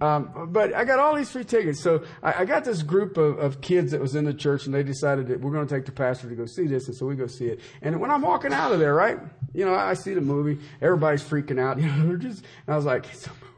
[0.00, 1.80] Um, but I got all these free tickets.
[1.80, 4.74] So I, I got this group of, of, kids that was in the church and
[4.74, 6.86] they decided that we're going to take the pastor to go see this.
[6.86, 7.60] And so we go see it.
[7.82, 9.18] And when I'm walking out of there, right,
[9.52, 10.62] you know, I see the movie.
[10.80, 11.78] Everybody's freaking out.
[11.88, 13.06] You know, they're just, I was like,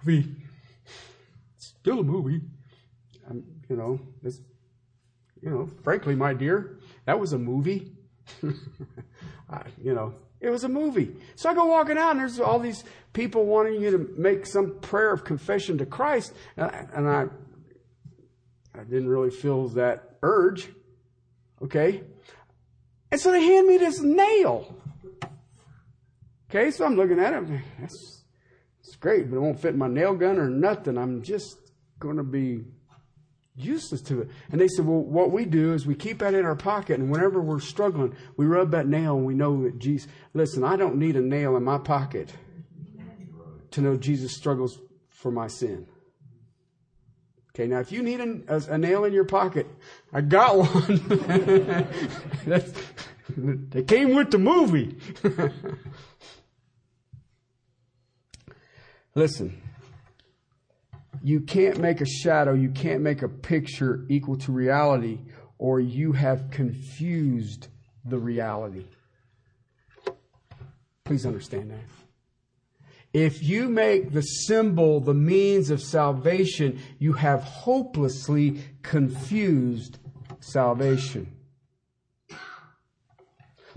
[0.03, 0.37] movie.
[1.57, 2.41] It's still a movie.
[3.29, 4.41] I'm, you know, it's,
[5.41, 7.93] you know, frankly, my dear, that was a movie.
[9.51, 11.15] I, you know, it was a movie.
[11.37, 14.79] So I go walking out, and there's all these people wanting you to make some
[14.81, 17.27] prayer of confession to Christ, and I,
[18.75, 20.69] I didn't really feel that urge.
[21.63, 22.03] Okay,
[23.11, 24.77] and so they hand me this nail.
[26.49, 27.45] Okay, so I'm looking at it.
[27.79, 28.19] That's,
[28.90, 30.98] that's great, but it won't fit my nail gun or nothing.
[30.98, 31.57] I'm just
[32.00, 32.64] going to be
[33.55, 34.31] useless to it.
[34.50, 37.09] And they said, well, what we do is we keep that in our pocket, and
[37.09, 40.96] whenever we're struggling, we rub that nail and we know that Jesus, listen, I don't
[40.96, 42.33] need a nail in my pocket
[43.70, 45.87] to know Jesus struggles for my sin.
[47.50, 49.68] Okay, now if you need a, a, a nail in your pocket,
[50.12, 50.96] I got one.
[53.70, 54.96] they came with the movie.
[59.14, 59.61] Listen,
[61.23, 65.18] you can't make a shadow, you can't make a picture equal to reality,
[65.59, 67.68] or you have confused
[68.05, 68.85] the reality.
[71.05, 71.81] Please understand that.
[73.12, 79.99] If you make the symbol the means of salvation, you have hopelessly confused
[80.38, 81.37] salvation.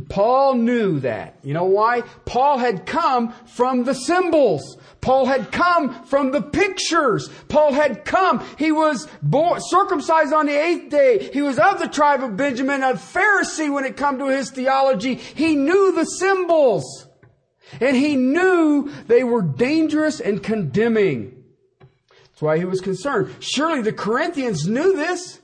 [0.10, 1.40] Paul knew that.
[1.44, 2.02] You know why?
[2.26, 4.78] Paul had come from the symbols.
[5.02, 7.30] Paul had come from the pictures.
[7.50, 8.46] Paul had come.
[8.58, 11.30] He was born, circumcised on the eighth day.
[11.32, 15.16] He was of the tribe of Benjamin, a Pharisee when it come to his theology.
[15.16, 17.08] He knew the symbols.
[17.82, 21.44] And he knew they were dangerous and condemning.
[21.80, 23.34] That's why he was concerned.
[23.40, 25.40] Surely the Corinthians knew this.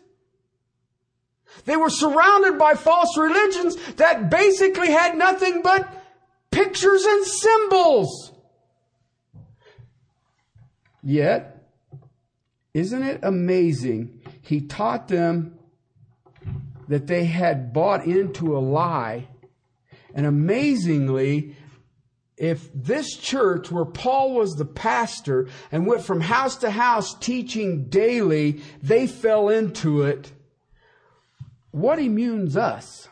[1.69, 5.87] They were surrounded by false religions that basically had nothing but
[6.49, 8.31] pictures and symbols.
[11.03, 11.63] Yet,
[12.73, 14.19] isn't it amazing?
[14.41, 15.59] He taught them
[16.87, 19.27] that they had bought into a lie.
[20.15, 21.55] And amazingly,
[22.35, 27.89] if this church where Paul was the pastor and went from house to house teaching
[27.89, 30.31] daily, they fell into it,
[31.71, 33.09] what immunes us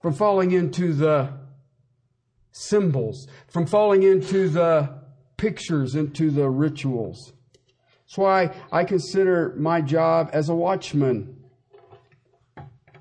[0.00, 1.32] from falling into the
[2.52, 5.00] symbols, from falling into the
[5.36, 7.32] pictures, into the rituals?
[8.06, 11.36] That's why I consider my job as a watchman.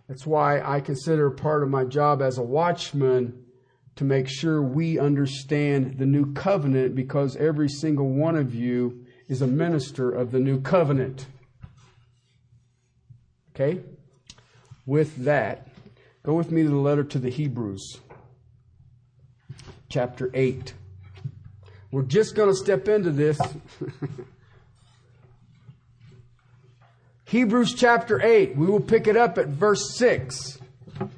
[0.07, 3.45] That's why I consider part of my job as a watchman
[3.95, 9.41] to make sure we understand the new covenant because every single one of you is
[9.41, 11.27] a minister of the new covenant.
[13.55, 13.79] Okay?
[14.85, 15.67] With that,
[16.23, 17.99] go with me to the letter to the Hebrews,
[19.89, 20.73] chapter 8.
[21.89, 23.39] We're just going to step into this.
[27.25, 28.57] Hebrews chapter 8.
[28.57, 30.59] We will pick it up at verse 6.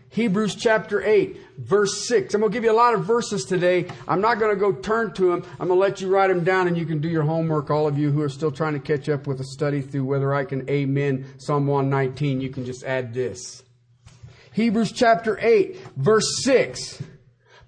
[0.09, 2.33] Hebrews chapter 8, verse 6.
[2.33, 3.85] I'm going to give you a lot of verses today.
[4.07, 5.43] I'm not going to go turn to them.
[5.59, 7.69] I'm going to let you write them down and you can do your homework.
[7.69, 10.33] All of you who are still trying to catch up with a study through whether
[10.33, 13.63] I can amen Psalm 119, you can just add this.
[14.53, 17.03] Hebrews chapter 8, verse 6.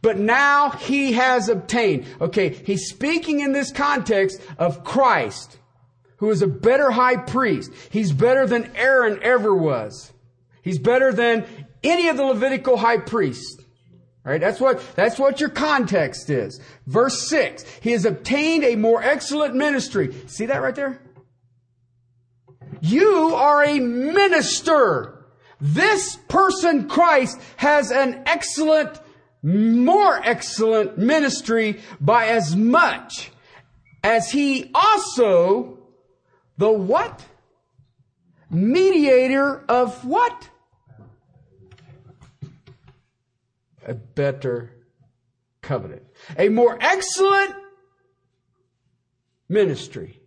[0.01, 2.07] But now he has obtained.
[2.19, 5.59] Okay, he's speaking in this context of Christ,
[6.17, 7.71] who is a better high priest.
[7.91, 10.11] He's better than Aaron ever was.
[10.63, 11.45] He's better than
[11.83, 13.57] any of the Levitical high priests.
[14.23, 14.39] Right?
[14.39, 16.59] that's what, that's what your context is.
[16.85, 17.63] Verse 6.
[17.81, 20.13] He has obtained a more excellent ministry.
[20.27, 21.01] See that right there?
[22.81, 25.25] You are a minister.
[25.59, 28.99] This person, Christ, has an excellent,
[29.41, 33.31] more excellent ministry by as much
[34.03, 35.79] as he also
[36.57, 37.23] the what?
[38.49, 40.49] Mediator of what?
[43.89, 44.71] A better
[45.63, 46.03] covenant.
[46.37, 47.55] A more excellent
[49.49, 50.21] ministry.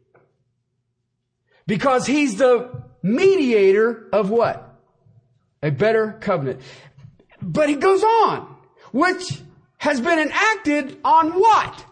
[1.68, 4.80] Because he's the mediator of what?
[5.62, 6.60] A better covenant.
[7.40, 8.52] But he goes on,
[8.92, 9.40] which
[9.78, 11.86] has been enacted on what?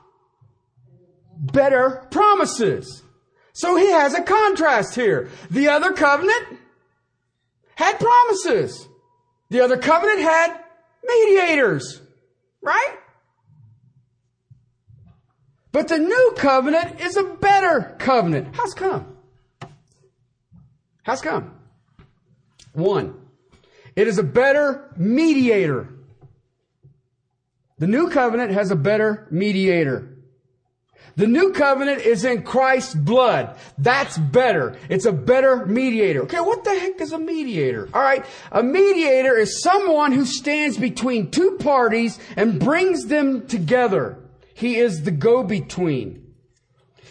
[1.39, 3.05] Better promises.
[3.53, 5.31] So he has a contrast here.
[5.53, 6.59] The other covenant
[7.77, 8.89] had promises.
[9.51, 10.60] The other covenant had
[11.03, 12.01] mediators.
[12.63, 12.97] Right?
[15.73, 18.55] But the new covenant is a better covenant.
[18.55, 19.17] How's come?
[21.03, 21.55] How's come?
[22.73, 23.15] One,
[23.97, 25.89] it is a better mediator.
[27.79, 30.10] The new covenant has a better mediator.
[31.21, 33.55] The new covenant is in Christ's blood.
[33.77, 34.79] That's better.
[34.89, 36.23] It's a better mediator.
[36.23, 37.91] Okay, what the heck is a mediator?
[37.93, 44.17] Alright, a mediator is someone who stands between two parties and brings them together.
[44.55, 46.27] He is the go-between.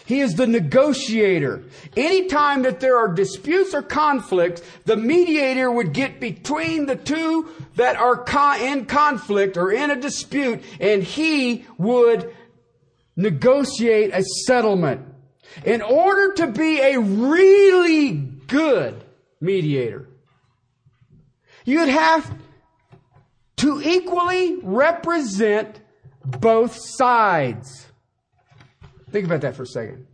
[0.07, 1.65] He is the negotiator.
[1.95, 7.95] Anytime that there are disputes or conflicts, the mediator would get between the two that
[7.95, 8.25] are
[8.59, 12.33] in conflict or in a dispute, and he would
[13.19, 15.05] negotiate a settlement.
[15.65, 19.03] In order to be a really good
[19.41, 20.07] mediator,
[21.65, 22.33] you'd have
[23.57, 25.81] to equally represent
[26.23, 27.87] both sides.
[29.11, 30.07] Think about that for a second.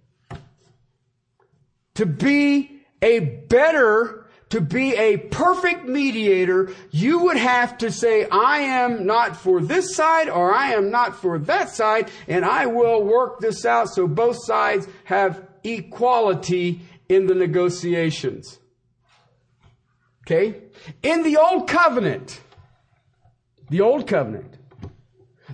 [1.96, 4.25] To be a better
[4.56, 9.94] to be a perfect mediator, you would have to say, I am not for this
[9.94, 14.08] side or I am not for that side, and I will work this out so
[14.08, 16.80] both sides have equality
[17.10, 18.60] in the negotiations.
[20.22, 20.62] Okay?
[21.04, 22.40] In the Old Covenant,
[23.70, 24.56] the Old Covenant,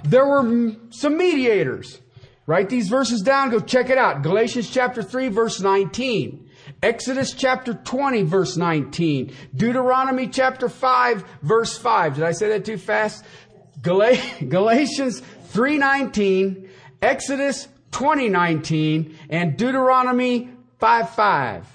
[0.03, 2.01] there were some mediators.
[2.45, 4.21] Write these verses down, go check it out.
[4.21, 6.50] Galatians chapter 3 verse 19.
[6.83, 9.33] Exodus chapter 20 verse 19.
[9.55, 12.15] Deuteronomy chapter 5 verse 5.
[12.15, 13.23] Did I say that too fast?
[13.81, 15.21] Galatians
[15.53, 16.69] 3:19,
[17.01, 21.67] Exodus 20:19 and Deuteronomy 5 5.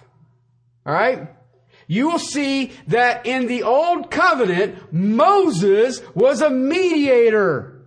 [0.86, 1.28] All right?
[1.88, 7.86] You will see that in the old covenant, Moses was a mediator.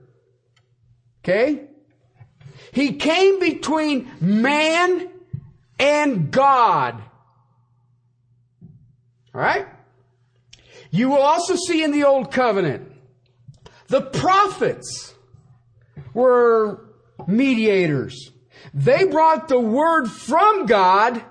[1.24, 1.65] Okay?
[2.72, 5.09] He came between man
[5.80, 7.01] and God.
[9.39, 9.67] All right?
[10.91, 12.91] You will also see in the Old Covenant,
[13.87, 15.15] the prophets
[16.13, 16.81] were
[17.25, 18.31] mediators.
[18.73, 21.23] They brought the word from God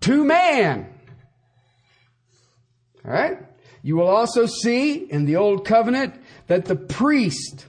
[0.00, 0.92] to man.
[3.04, 3.38] All right?
[3.80, 7.64] You will also see in the Old Covenant that the priests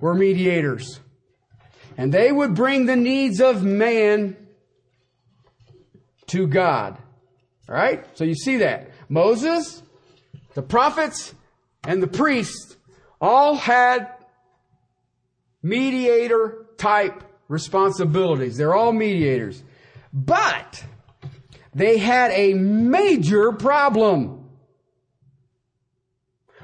[0.00, 1.00] were mediators.
[1.96, 4.36] And they would bring the needs of man
[6.28, 6.98] to God.
[7.68, 8.04] All right?
[8.16, 8.90] So you see that.
[9.08, 9.82] Moses,
[10.54, 11.34] the prophets,
[11.84, 12.76] and the priests
[13.20, 14.08] all had
[15.62, 18.56] mediator type responsibilities.
[18.56, 19.62] They're all mediators.
[20.12, 20.84] But
[21.74, 24.50] they had a major problem.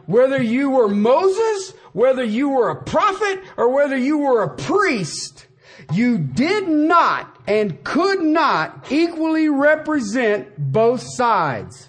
[0.06, 5.46] Whether you were Moses, whether you were a prophet, or whether you were a priest,
[5.92, 11.88] you did not and could not equally represent both sides.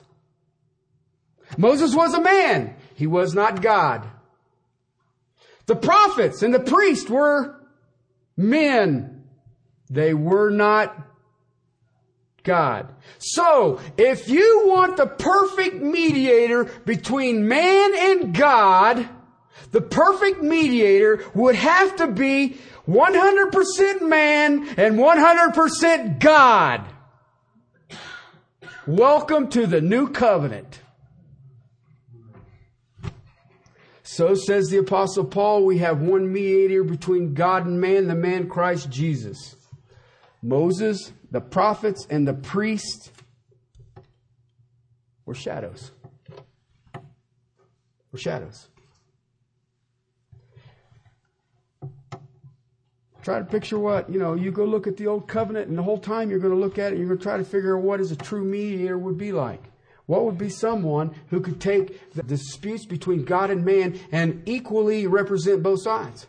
[1.58, 2.76] Moses was a man.
[2.96, 4.08] He was not God.
[5.66, 7.60] The prophets and the priests were
[8.38, 9.26] men.
[9.90, 10.96] They were not
[12.44, 12.94] God.
[13.18, 19.10] So, if you want the perfect mediator between man and God,
[19.72, 22.58] the perfect mediator would have to be
[22.90, 26.86] 100% man and 100% God.
[28.88, 30.82] Welcome to the new covenant.
[34.02, 38.50] So says the apostle Paul, we have one mediator between God and man, the man
[38.50, 39.56] Christ Jesus.
[40.42, 43.12] Moses, the prophets, and the priests
[45.28, 45.92] were shadows.
[48.12, 48.70] Were shadows.
[53.22, 55.84] Try to picture what, you know, you go look at the old covenant and the
[55.84, 57.84] whole time you're going to look at it, you're going to try to figure out
[57.84, 59.62] what is a true mediator would be like.
[60.06, 65.06] What would be someone who could take the disputes between God and man and equally
[65.06, 66.26] represent both sides?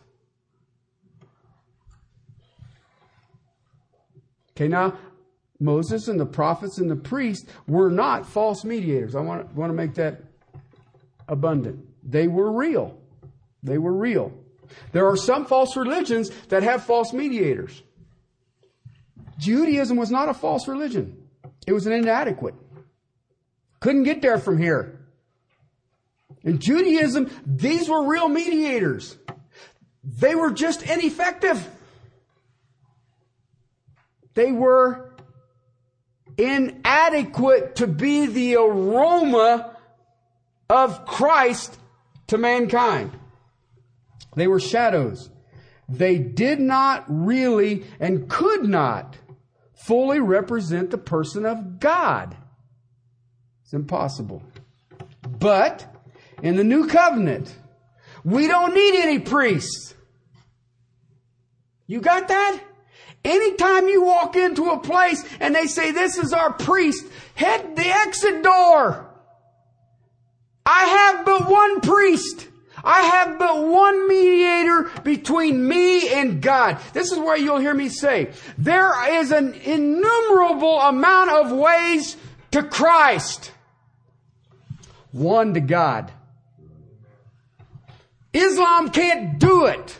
[4.51, 4.93] Okay, now
[5.59, 9.15] Moses and the prophets and the priests were not false mediators.
[9.15, 10.21] I want, to, want to make that
[11.27, 11.79] abundant.
[12.03, 12.99] They were real.
[13.63, 14.33] They were real.
[14.91, 17.83] There are some false religions that have false mediators.
[19.37, 21.17] Judaism was not a false religion.
[21.65, 22.55] It was an inadequate.
[23.79, 24.99] Couldn't get there from here.
[26.43, 29.17] In Judaism, these were real mediators.
[30.03, 31.67] They were just ineffective.
[34.33, 35.11] They were
[36.37, 39.77] inadequate to be the aroma
[40.69, 41.77] of Christ
[42.27, 43.11] to mankind.
[44.35, 45.29] They were shadows.
[45.89, 49.17] They did not really and could not
[49.73, 52.35] fully represent the person of God.
[53.63, 54.43] It's impossible.
[55.39, 55.85] But
[56.41, 57.55] in the new covenant,
[58.23, 59.95] we don't need any priests.
[61.87, 62.61] You got that?
[63.23, 67.05] Anytime you walk into a place and they say, this is our priest,
[67.35, 69.07] head the exit door.
[70.65, 72.47] I have but one priest.
[72.83, 76.79] I have but one mediator between me and God.
[76.93, 82.17] This is where you'll hear me say, there is an innumerable amount of ways
[82.51, 83.51] to Christ.
[85.11, 86.11] One to God.
[88.33, 89.99] Islam can't do it.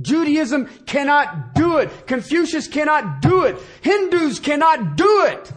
[0.00, 2.06] Judaism cannot do it.
[2.06, 3.58] Confucius cannot do it.
[3.82, 5.52] Hindus cannot do it.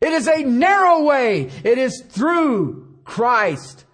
[0.00, 1.50] It is a narrow way.
[1.64, 3.85] It is through Christ.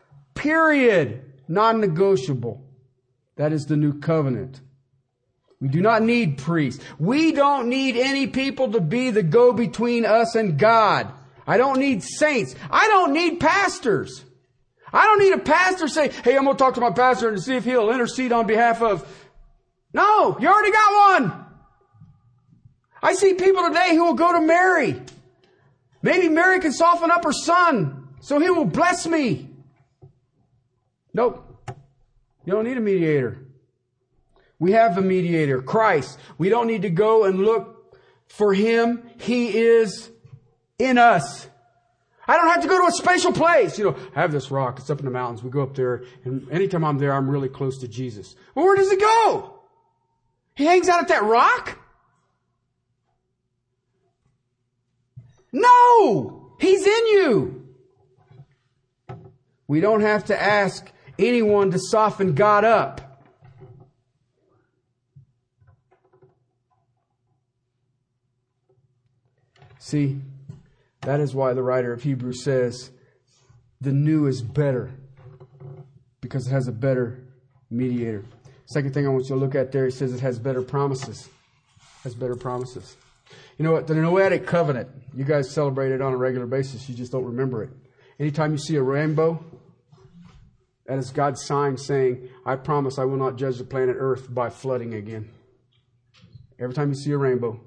[0.43, 1.23] Period.
[1.47, 2.61] Non-negotiable.
[3.37, 4.61] That is the new covenant.
[5.61, 6.83] We do not need priests.
[6.99, 11.13] We don't need any people to be the go between us and God.
[11.47, 12.57] I don't need saints.
[12.69, 14.25] I don't need pastors.
[14.93, 17.41] I don't need a pastor say, hey, I'm going to talk to my pastor and
[17.41, 19.07] see if he'll intercede on behalf of.
[19.95, 21.47] No, you already got one.
[23.01, 25.01] I see people today who will go to Mary.
[26.03, 29.51] Maybe Mary can soften up her son so he will bless me.
[31.15, 31.49] Nope.
[32.45, 33.47] You don't need a mediator.
[34.59, 36.19] We have a mediator, Christ.
[36.39, 37.99] We don't need to go and look
[38.29, 39.11] for him.
[39.19, 40.11] He is
[40.79, 41.49] in us.
[42.27, 43.79] I don't have to go to a special place.
[43.79, 44.79] You know, I have this rock.
[44.79, 45.43] It's up in the mountains.
[45.43, 48.37] We go up there, and anytime I'm there, I'm really close to Jesus.
[48.55, 49.61] Well, where does he go?
[50.55, 51.79] He hangs out at that rock?
[55.51, 56.55] No!
[56.61, 57.69] He's in you.
[59.67, 60.91] We don't have to ask
[61.23, 63.01] anyone to soften God up.
[69.79, 70.21] See,
[71.03, 72.91] that is why the writer of Hebrews says
[73.81, 74.91] the new is better
[76.21, 77.19] because it has a better
[77.71, 78.25] mediator.
[78.67, 81.29] Second thing I want you to look at there, he says it has better promises.
[82.05, 82.97] Has better promises.
[83.59, 83.87] You know what?
[83.87, 86.89] The Noahic covenant, you guys celebrate it on a regular basis.
[86.89, 87.71] You just don't remember it.
[88.19, 89.45] Anytime you see a rainbow,
[90.87, 94.51] that is God's sign saying, I promise I will not judge the planet Earth by
[94.51, 95.31] flooding again.
[96.59, 97.61] Every time you see a rainbow,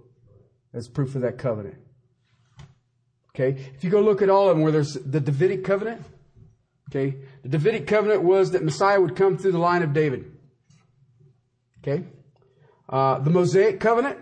[0.73, 1.77] that's proof of that covenant.
[3.33, 3.59] Okay?
[3.75, 6.01] If you go look at all of them where there's the Davidic covenant,
[6.89, 7.17] okay?
[7.43, 10.31] The Davidic covenant was that Messiah would come through the line of David.
[11.79, 12.05] Okay?
[12.87, 14.19] Uh, the Mosaic covenant,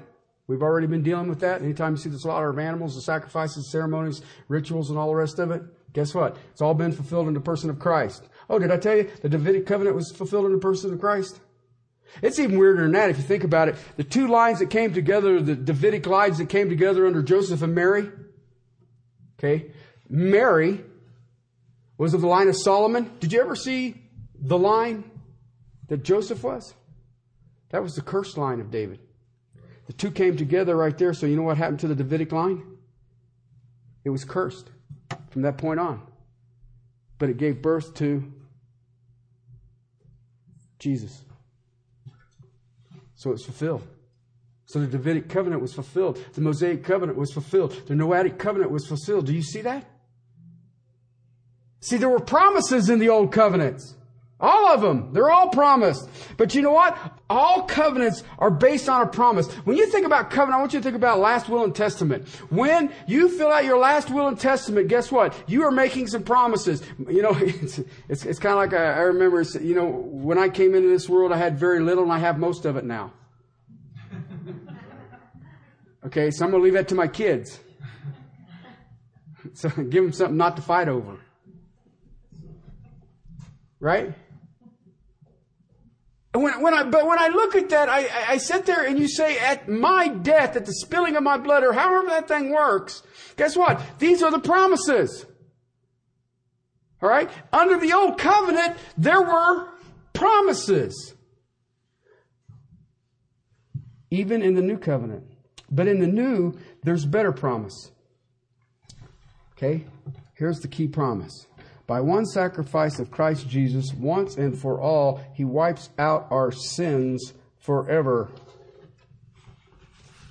[0.47, 1.61] we've already been dealing with that.
[1.61, 5.39] Anytime you see the slaughter of animals, the sacrifices, ceremonies, rituals, and all the rest
[5.39, 5.63] of it,
[5.93, 6.37] guess what?
[6.51, 8.27] It's all been fulfilled in the person of Christ.
[8.49, 11.39] Oh, did I tell you the Davidic covenant was fulfilled in the person of Christ?
[12.21, 13.75] It's even weirder than that if you think about it.
[13.97, 17.73] The two lines that came together, the Davidic lines that came together under Joseph and
[17.73, 18.09] Mary,
[19.43, 19.71] Okay.
[20.09, 20.81] Mary
[21.97, 23.11] was of the line of Solomon.
[23.19, 24.01] Did you ever see
[24.39, 25.09] the line
[25.89, 26.73] that Joseph was?
[27.71, 28.99] That was the cursed line of David.
[29.87, 31.13] The two came together right there.
[31.13, 32.63] So you know what happened to the Davidic line?
[34.05, 34.69] It was cursed
[35.29, 36.01] from that point on.
[37.23, 38.21] But it gave birth to
[40.77, 41.23] Jesus.
[43.15, 43.87] So it's fulfilled.
[44.65, 46.19] So the Davidic covenant was fulfilled.
[46.33, 47.81] The Mosaic covenant was fulfilled.
[47.87, 49.27] The Noahic covenant was fulfilled.
[49.27, 49.89] Do you see that?
[51.79, 53.95] See, there were promises in the old covenants.
[54.43, 55.13] All of them.
[55.13, 56.09] They're all promised.
[56.35, 56.97] But you know what?
[57.29, 59.49] All covenants are based on a promise.
[59.63, 62.27] When you think about covenant, I want you to think about last will and testament.
[62.49, 65.33] When you fill out your last will and testament, guess what?
[65.47, 66.83] You are making some promises.
[66.99, 67.79] You know, it's,
[68.09, 71.07] it's, it's kind of like I, I remember, you know, when I came into this
[71.07, 73.13] world, I had very little and I have most of it now.
[76.05, 77.59] Okay, so I'm going to leave that to my kids.
[79.53, 81.17] So give them something not to fight over.
[83.79, 84.13] Right?
[86.33, 89.07] When, when I, but when I look at that, I, I sit there and you
[89.07, 93.03] say, at my death, at the spilling of my blood, or however that thing works,
[93.37, 93.79] guess what?
[93.99, 95.27] These are the promises.
[97.03, 97.29] All right?
[97.51, 99.67] Under the old covenant, there were
[100.13, 101.13] promises.
[104.09, 105.25] Even in the new covenant.
[105.69, 107.91] But in the new, there's better promise.
[109.55, 109.85] Okay?
[110.33, 111.45] Here's the key promise.
[111.85, 117.33] By one sacrifice of Christ Jesus, once and for all, he wipes out our sins
[117.59, 118.29] forever.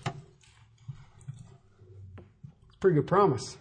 [0.07, 0.12] A
[2.80, 3.59] pretty good promise.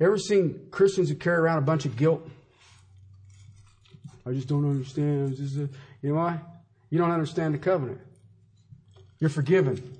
[0.00, 2.28] Ever seen Christians who carry around a bunch of guilt?
[4.26, 5.38] I just don't understand.
[5.38, 5.68] you
[6.02, 6.40] know why?
[6.90, 8.00] You don't understand the covenant.
[9.18, 9.96] You're forgiven.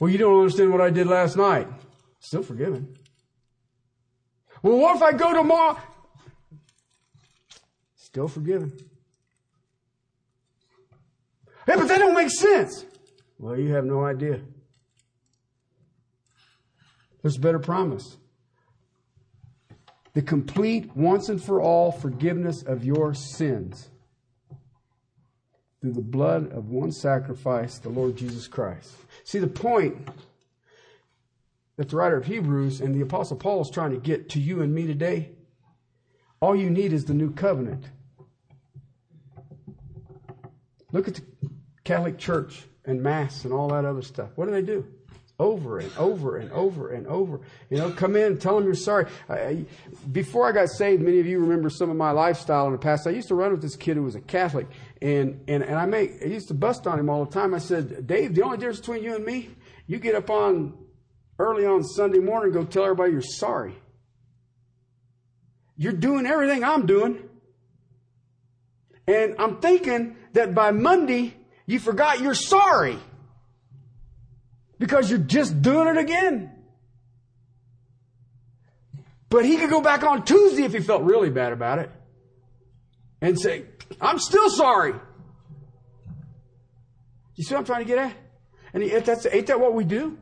[0.00, 1.68] Well, you don't understand what I did last night.
[2.20, 2.97] Still forgiven.
[4.62, 5.78] Well, what if I go tomorrow?
[7.96, 8.72] Still forgiven.
[11.66, 12.84] Hey, but that don't make sense.
[13.38, 14.40] Well, you have no idea.
[17.22, 18.16] There's a better promise.
[20.14, 23.90] The complete, once and for all forgiveness of your sins
[25.80, 28.92] through the blood of one sacrifice, the Lord Jesus Christ.
[29.24, 30.08] See, the point
[31.78, 34.62] that the writer of Hebrews and the Apostle Paul is trying to get to you
[34.62, 35.30] and me today,
[36.40, 37.84] all you need is the new covenant.
[40.90, 41.22] Look at the
[41.84, 44.30] Catholic Church and Mass and all that other stuff.
[44.34, 44.86] What do they do?
[45.38, 47.42] Over and over and over and over.
[47.70, 49.06] You know, come in tell them you're sorry.
[49.28, 49.64] I,
[50.10, 53.06] before I got saved, many of you remember some of my lifestyle in the past.
[53.06, 54.66] I used to run with this kid who was a Catholic,
[55.00, 57.54] and, and, and I, make, I used to bust on him all the time.
[57.54, 59.50] I said, Dave, the only difference between you and me,
[59.86, 60.76] you get up on
[61.38, 63.76] early on Sunday morning, go tell everybody you're sorry.
[65.76, 67.28] You're doing everything I'm doing.
[69.06, 71.34] And I'm thinking that by Monday,
[71.66, 72.98] you forgot you're sorry.
[74.78, 76.52] Because you're just doing it again.
[79.30, 81.90] But he could go back on Tuesday if he felt really bad about it
[83.20, 83.64] and say,
[84.00, 84.94] I'm still sorry.
[87.36, 88.14] You see what I'm trying to get at?
[88.72, 90.18] And that's, ain't that what we do?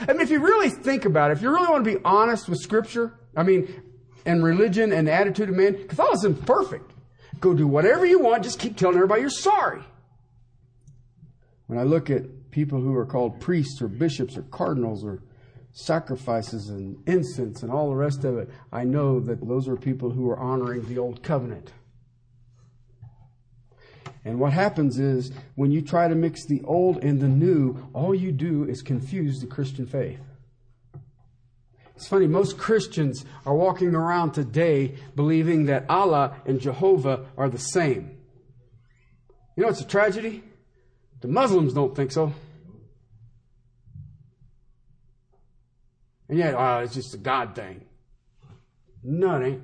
[0.00, 2.48] I mean, if you really think about it, if you really want to be honest
[2.48, 3.82] with Scripture, I mean,
[4.24, 6.92] and religion and the attitude of man, Catholicism's perfect.
[7.40, 9.82] Go do whatever you want, just keep telling everybody you're sorry.
[11.66, 15.22] When I look at people who are called priests or bishops or cardinals or
[15.72, 20.10] sacrifices and incense and all the rest of it, I know that those are people
[20.10, 21.72] who are honoring the old covenant.
[24.26, 28.12] And what happens is when you try to mix the old and the new, all
[28.12, 30.18] you do is confuse the Christian faith.
[31.94, 37.60] It's funny, most Christians are walking around today believing that Allah and Jehovah are the
[37.60, 38.18] same.
[39.56, 40.42] You know it's a tragedy?
[41.20, 42.34] The Muslims don't think so.
[46.28, 47.84] And yet, oh, it's just a God thing.
[49.04, 49.62] No, it ain't.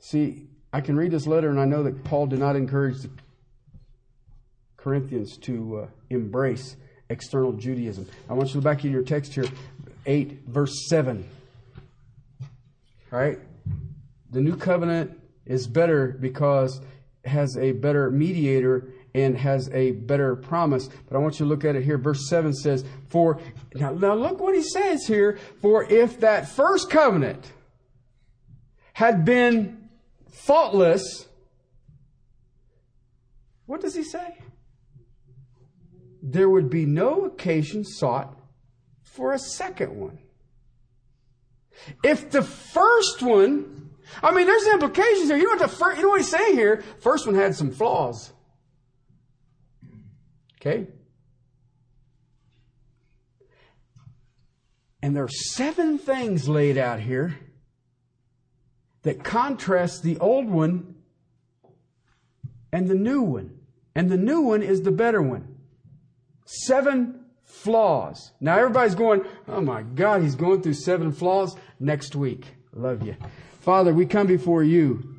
[0.00, 3.08] See, I can read this letter and I know that Paul did not encourage the
[4.76, 6.76] Corinthians to uh, embrace
[7.08, 8.06] external Judaism.
[8.28, 9.46] I want you to look back in your text here,
[10.04, 11.26] 8, verse 7.
[12.42, 12.48] All
[13.18, 13.38] right?
[14.32, 16.82] The new covenant is better because
[17.24, 20.90] it has a better mediator and has a better promise.
[21.08, 21.96] But I want you to look at it here.
[21.96, 23.40] Verse 7 says, For,
[23.74, 25.38] now, now look what he says here.
[25.62, 27.50] For if that first covenant
[28.92, 29.85] had been
[30.36, 31.26] faultless,
[33.64, 34.38] what does he say?
[36.22, 38.38] There would be no occasion sought
[39.02, 40.18] for a second one.
[42.04, 43.90] If the first one,
[44.22, 45.36] I mean, there's implications here.
[45.36, 46.82] You know what the first, you know what he's saying here?
[47.00, 48.32] First one had some flaws.
[50.60, 50.86] Okay?
[55.02, 57.36] And there are seven things laid out here
[59.06, 60.96] that contrasts the old one
[62.72, 63.56] and the new one.
[63.94, 65.58] And the new one is the better one.
[66.44, 68.32] Seven flaws.
[68.40, 72.46] Now everybody's going, oh my God, he's going through seven flaws next week.
[72.72, 73.14] Love you.
[73.60, 75.14] Father, we come before you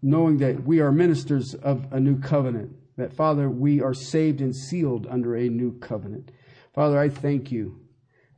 [0.00, 2.76] knowing that we are ministers of a new covenant.
[2.96, 6.30] That, Father, we are saved and sealed under a new covenant.
[6.76, 7.80] Father, I thank you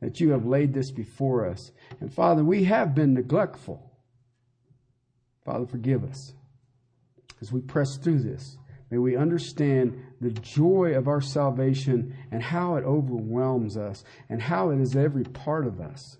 [0.00, 1.72] that you have laid this before us.
[2.00, 3.84] And Father, we have been neglectful.
[5.48, 6.34] Father, forgive us
[7.40, 8.58] as we press through this.
[8.90, 14.68] May we understand the joy of our salvation and how it overwhelms us and how
[14.68, 16.18] it is every part of us.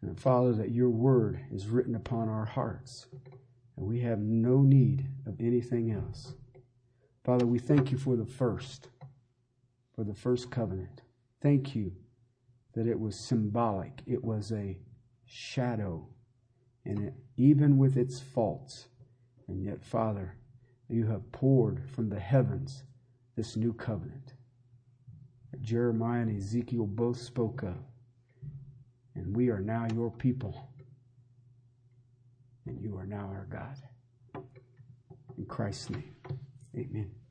[0.00, 3.06] And Father, that your word is written upon our hearts
[3.76, 6.32] and we have no need of anything else.
[7.24, 8.88] Father, we thank you for the first,
[9.94, 11.02] for the first covenant.
[11.42, 11.92] Thank you
[12.72, 14.78] that it was symbolic, it was a
[15.26, 16.08] shadow,
[16.86, 18.86] and it, even with its faults.
[19.48, 20.36] And yet, Father,
[20.88, 22.84] you have poured from the heavens
[23.34, 24.34] this new covenant
[25.50, 27.74] that Jeremiah and Ezekiel both spoke of.
[29.16, 30.68] And we are now your people.
[32.66, 34.44] And you are now our God.
[35.36, 36.14] In Christ's name,
[36.76, 37.21] amen.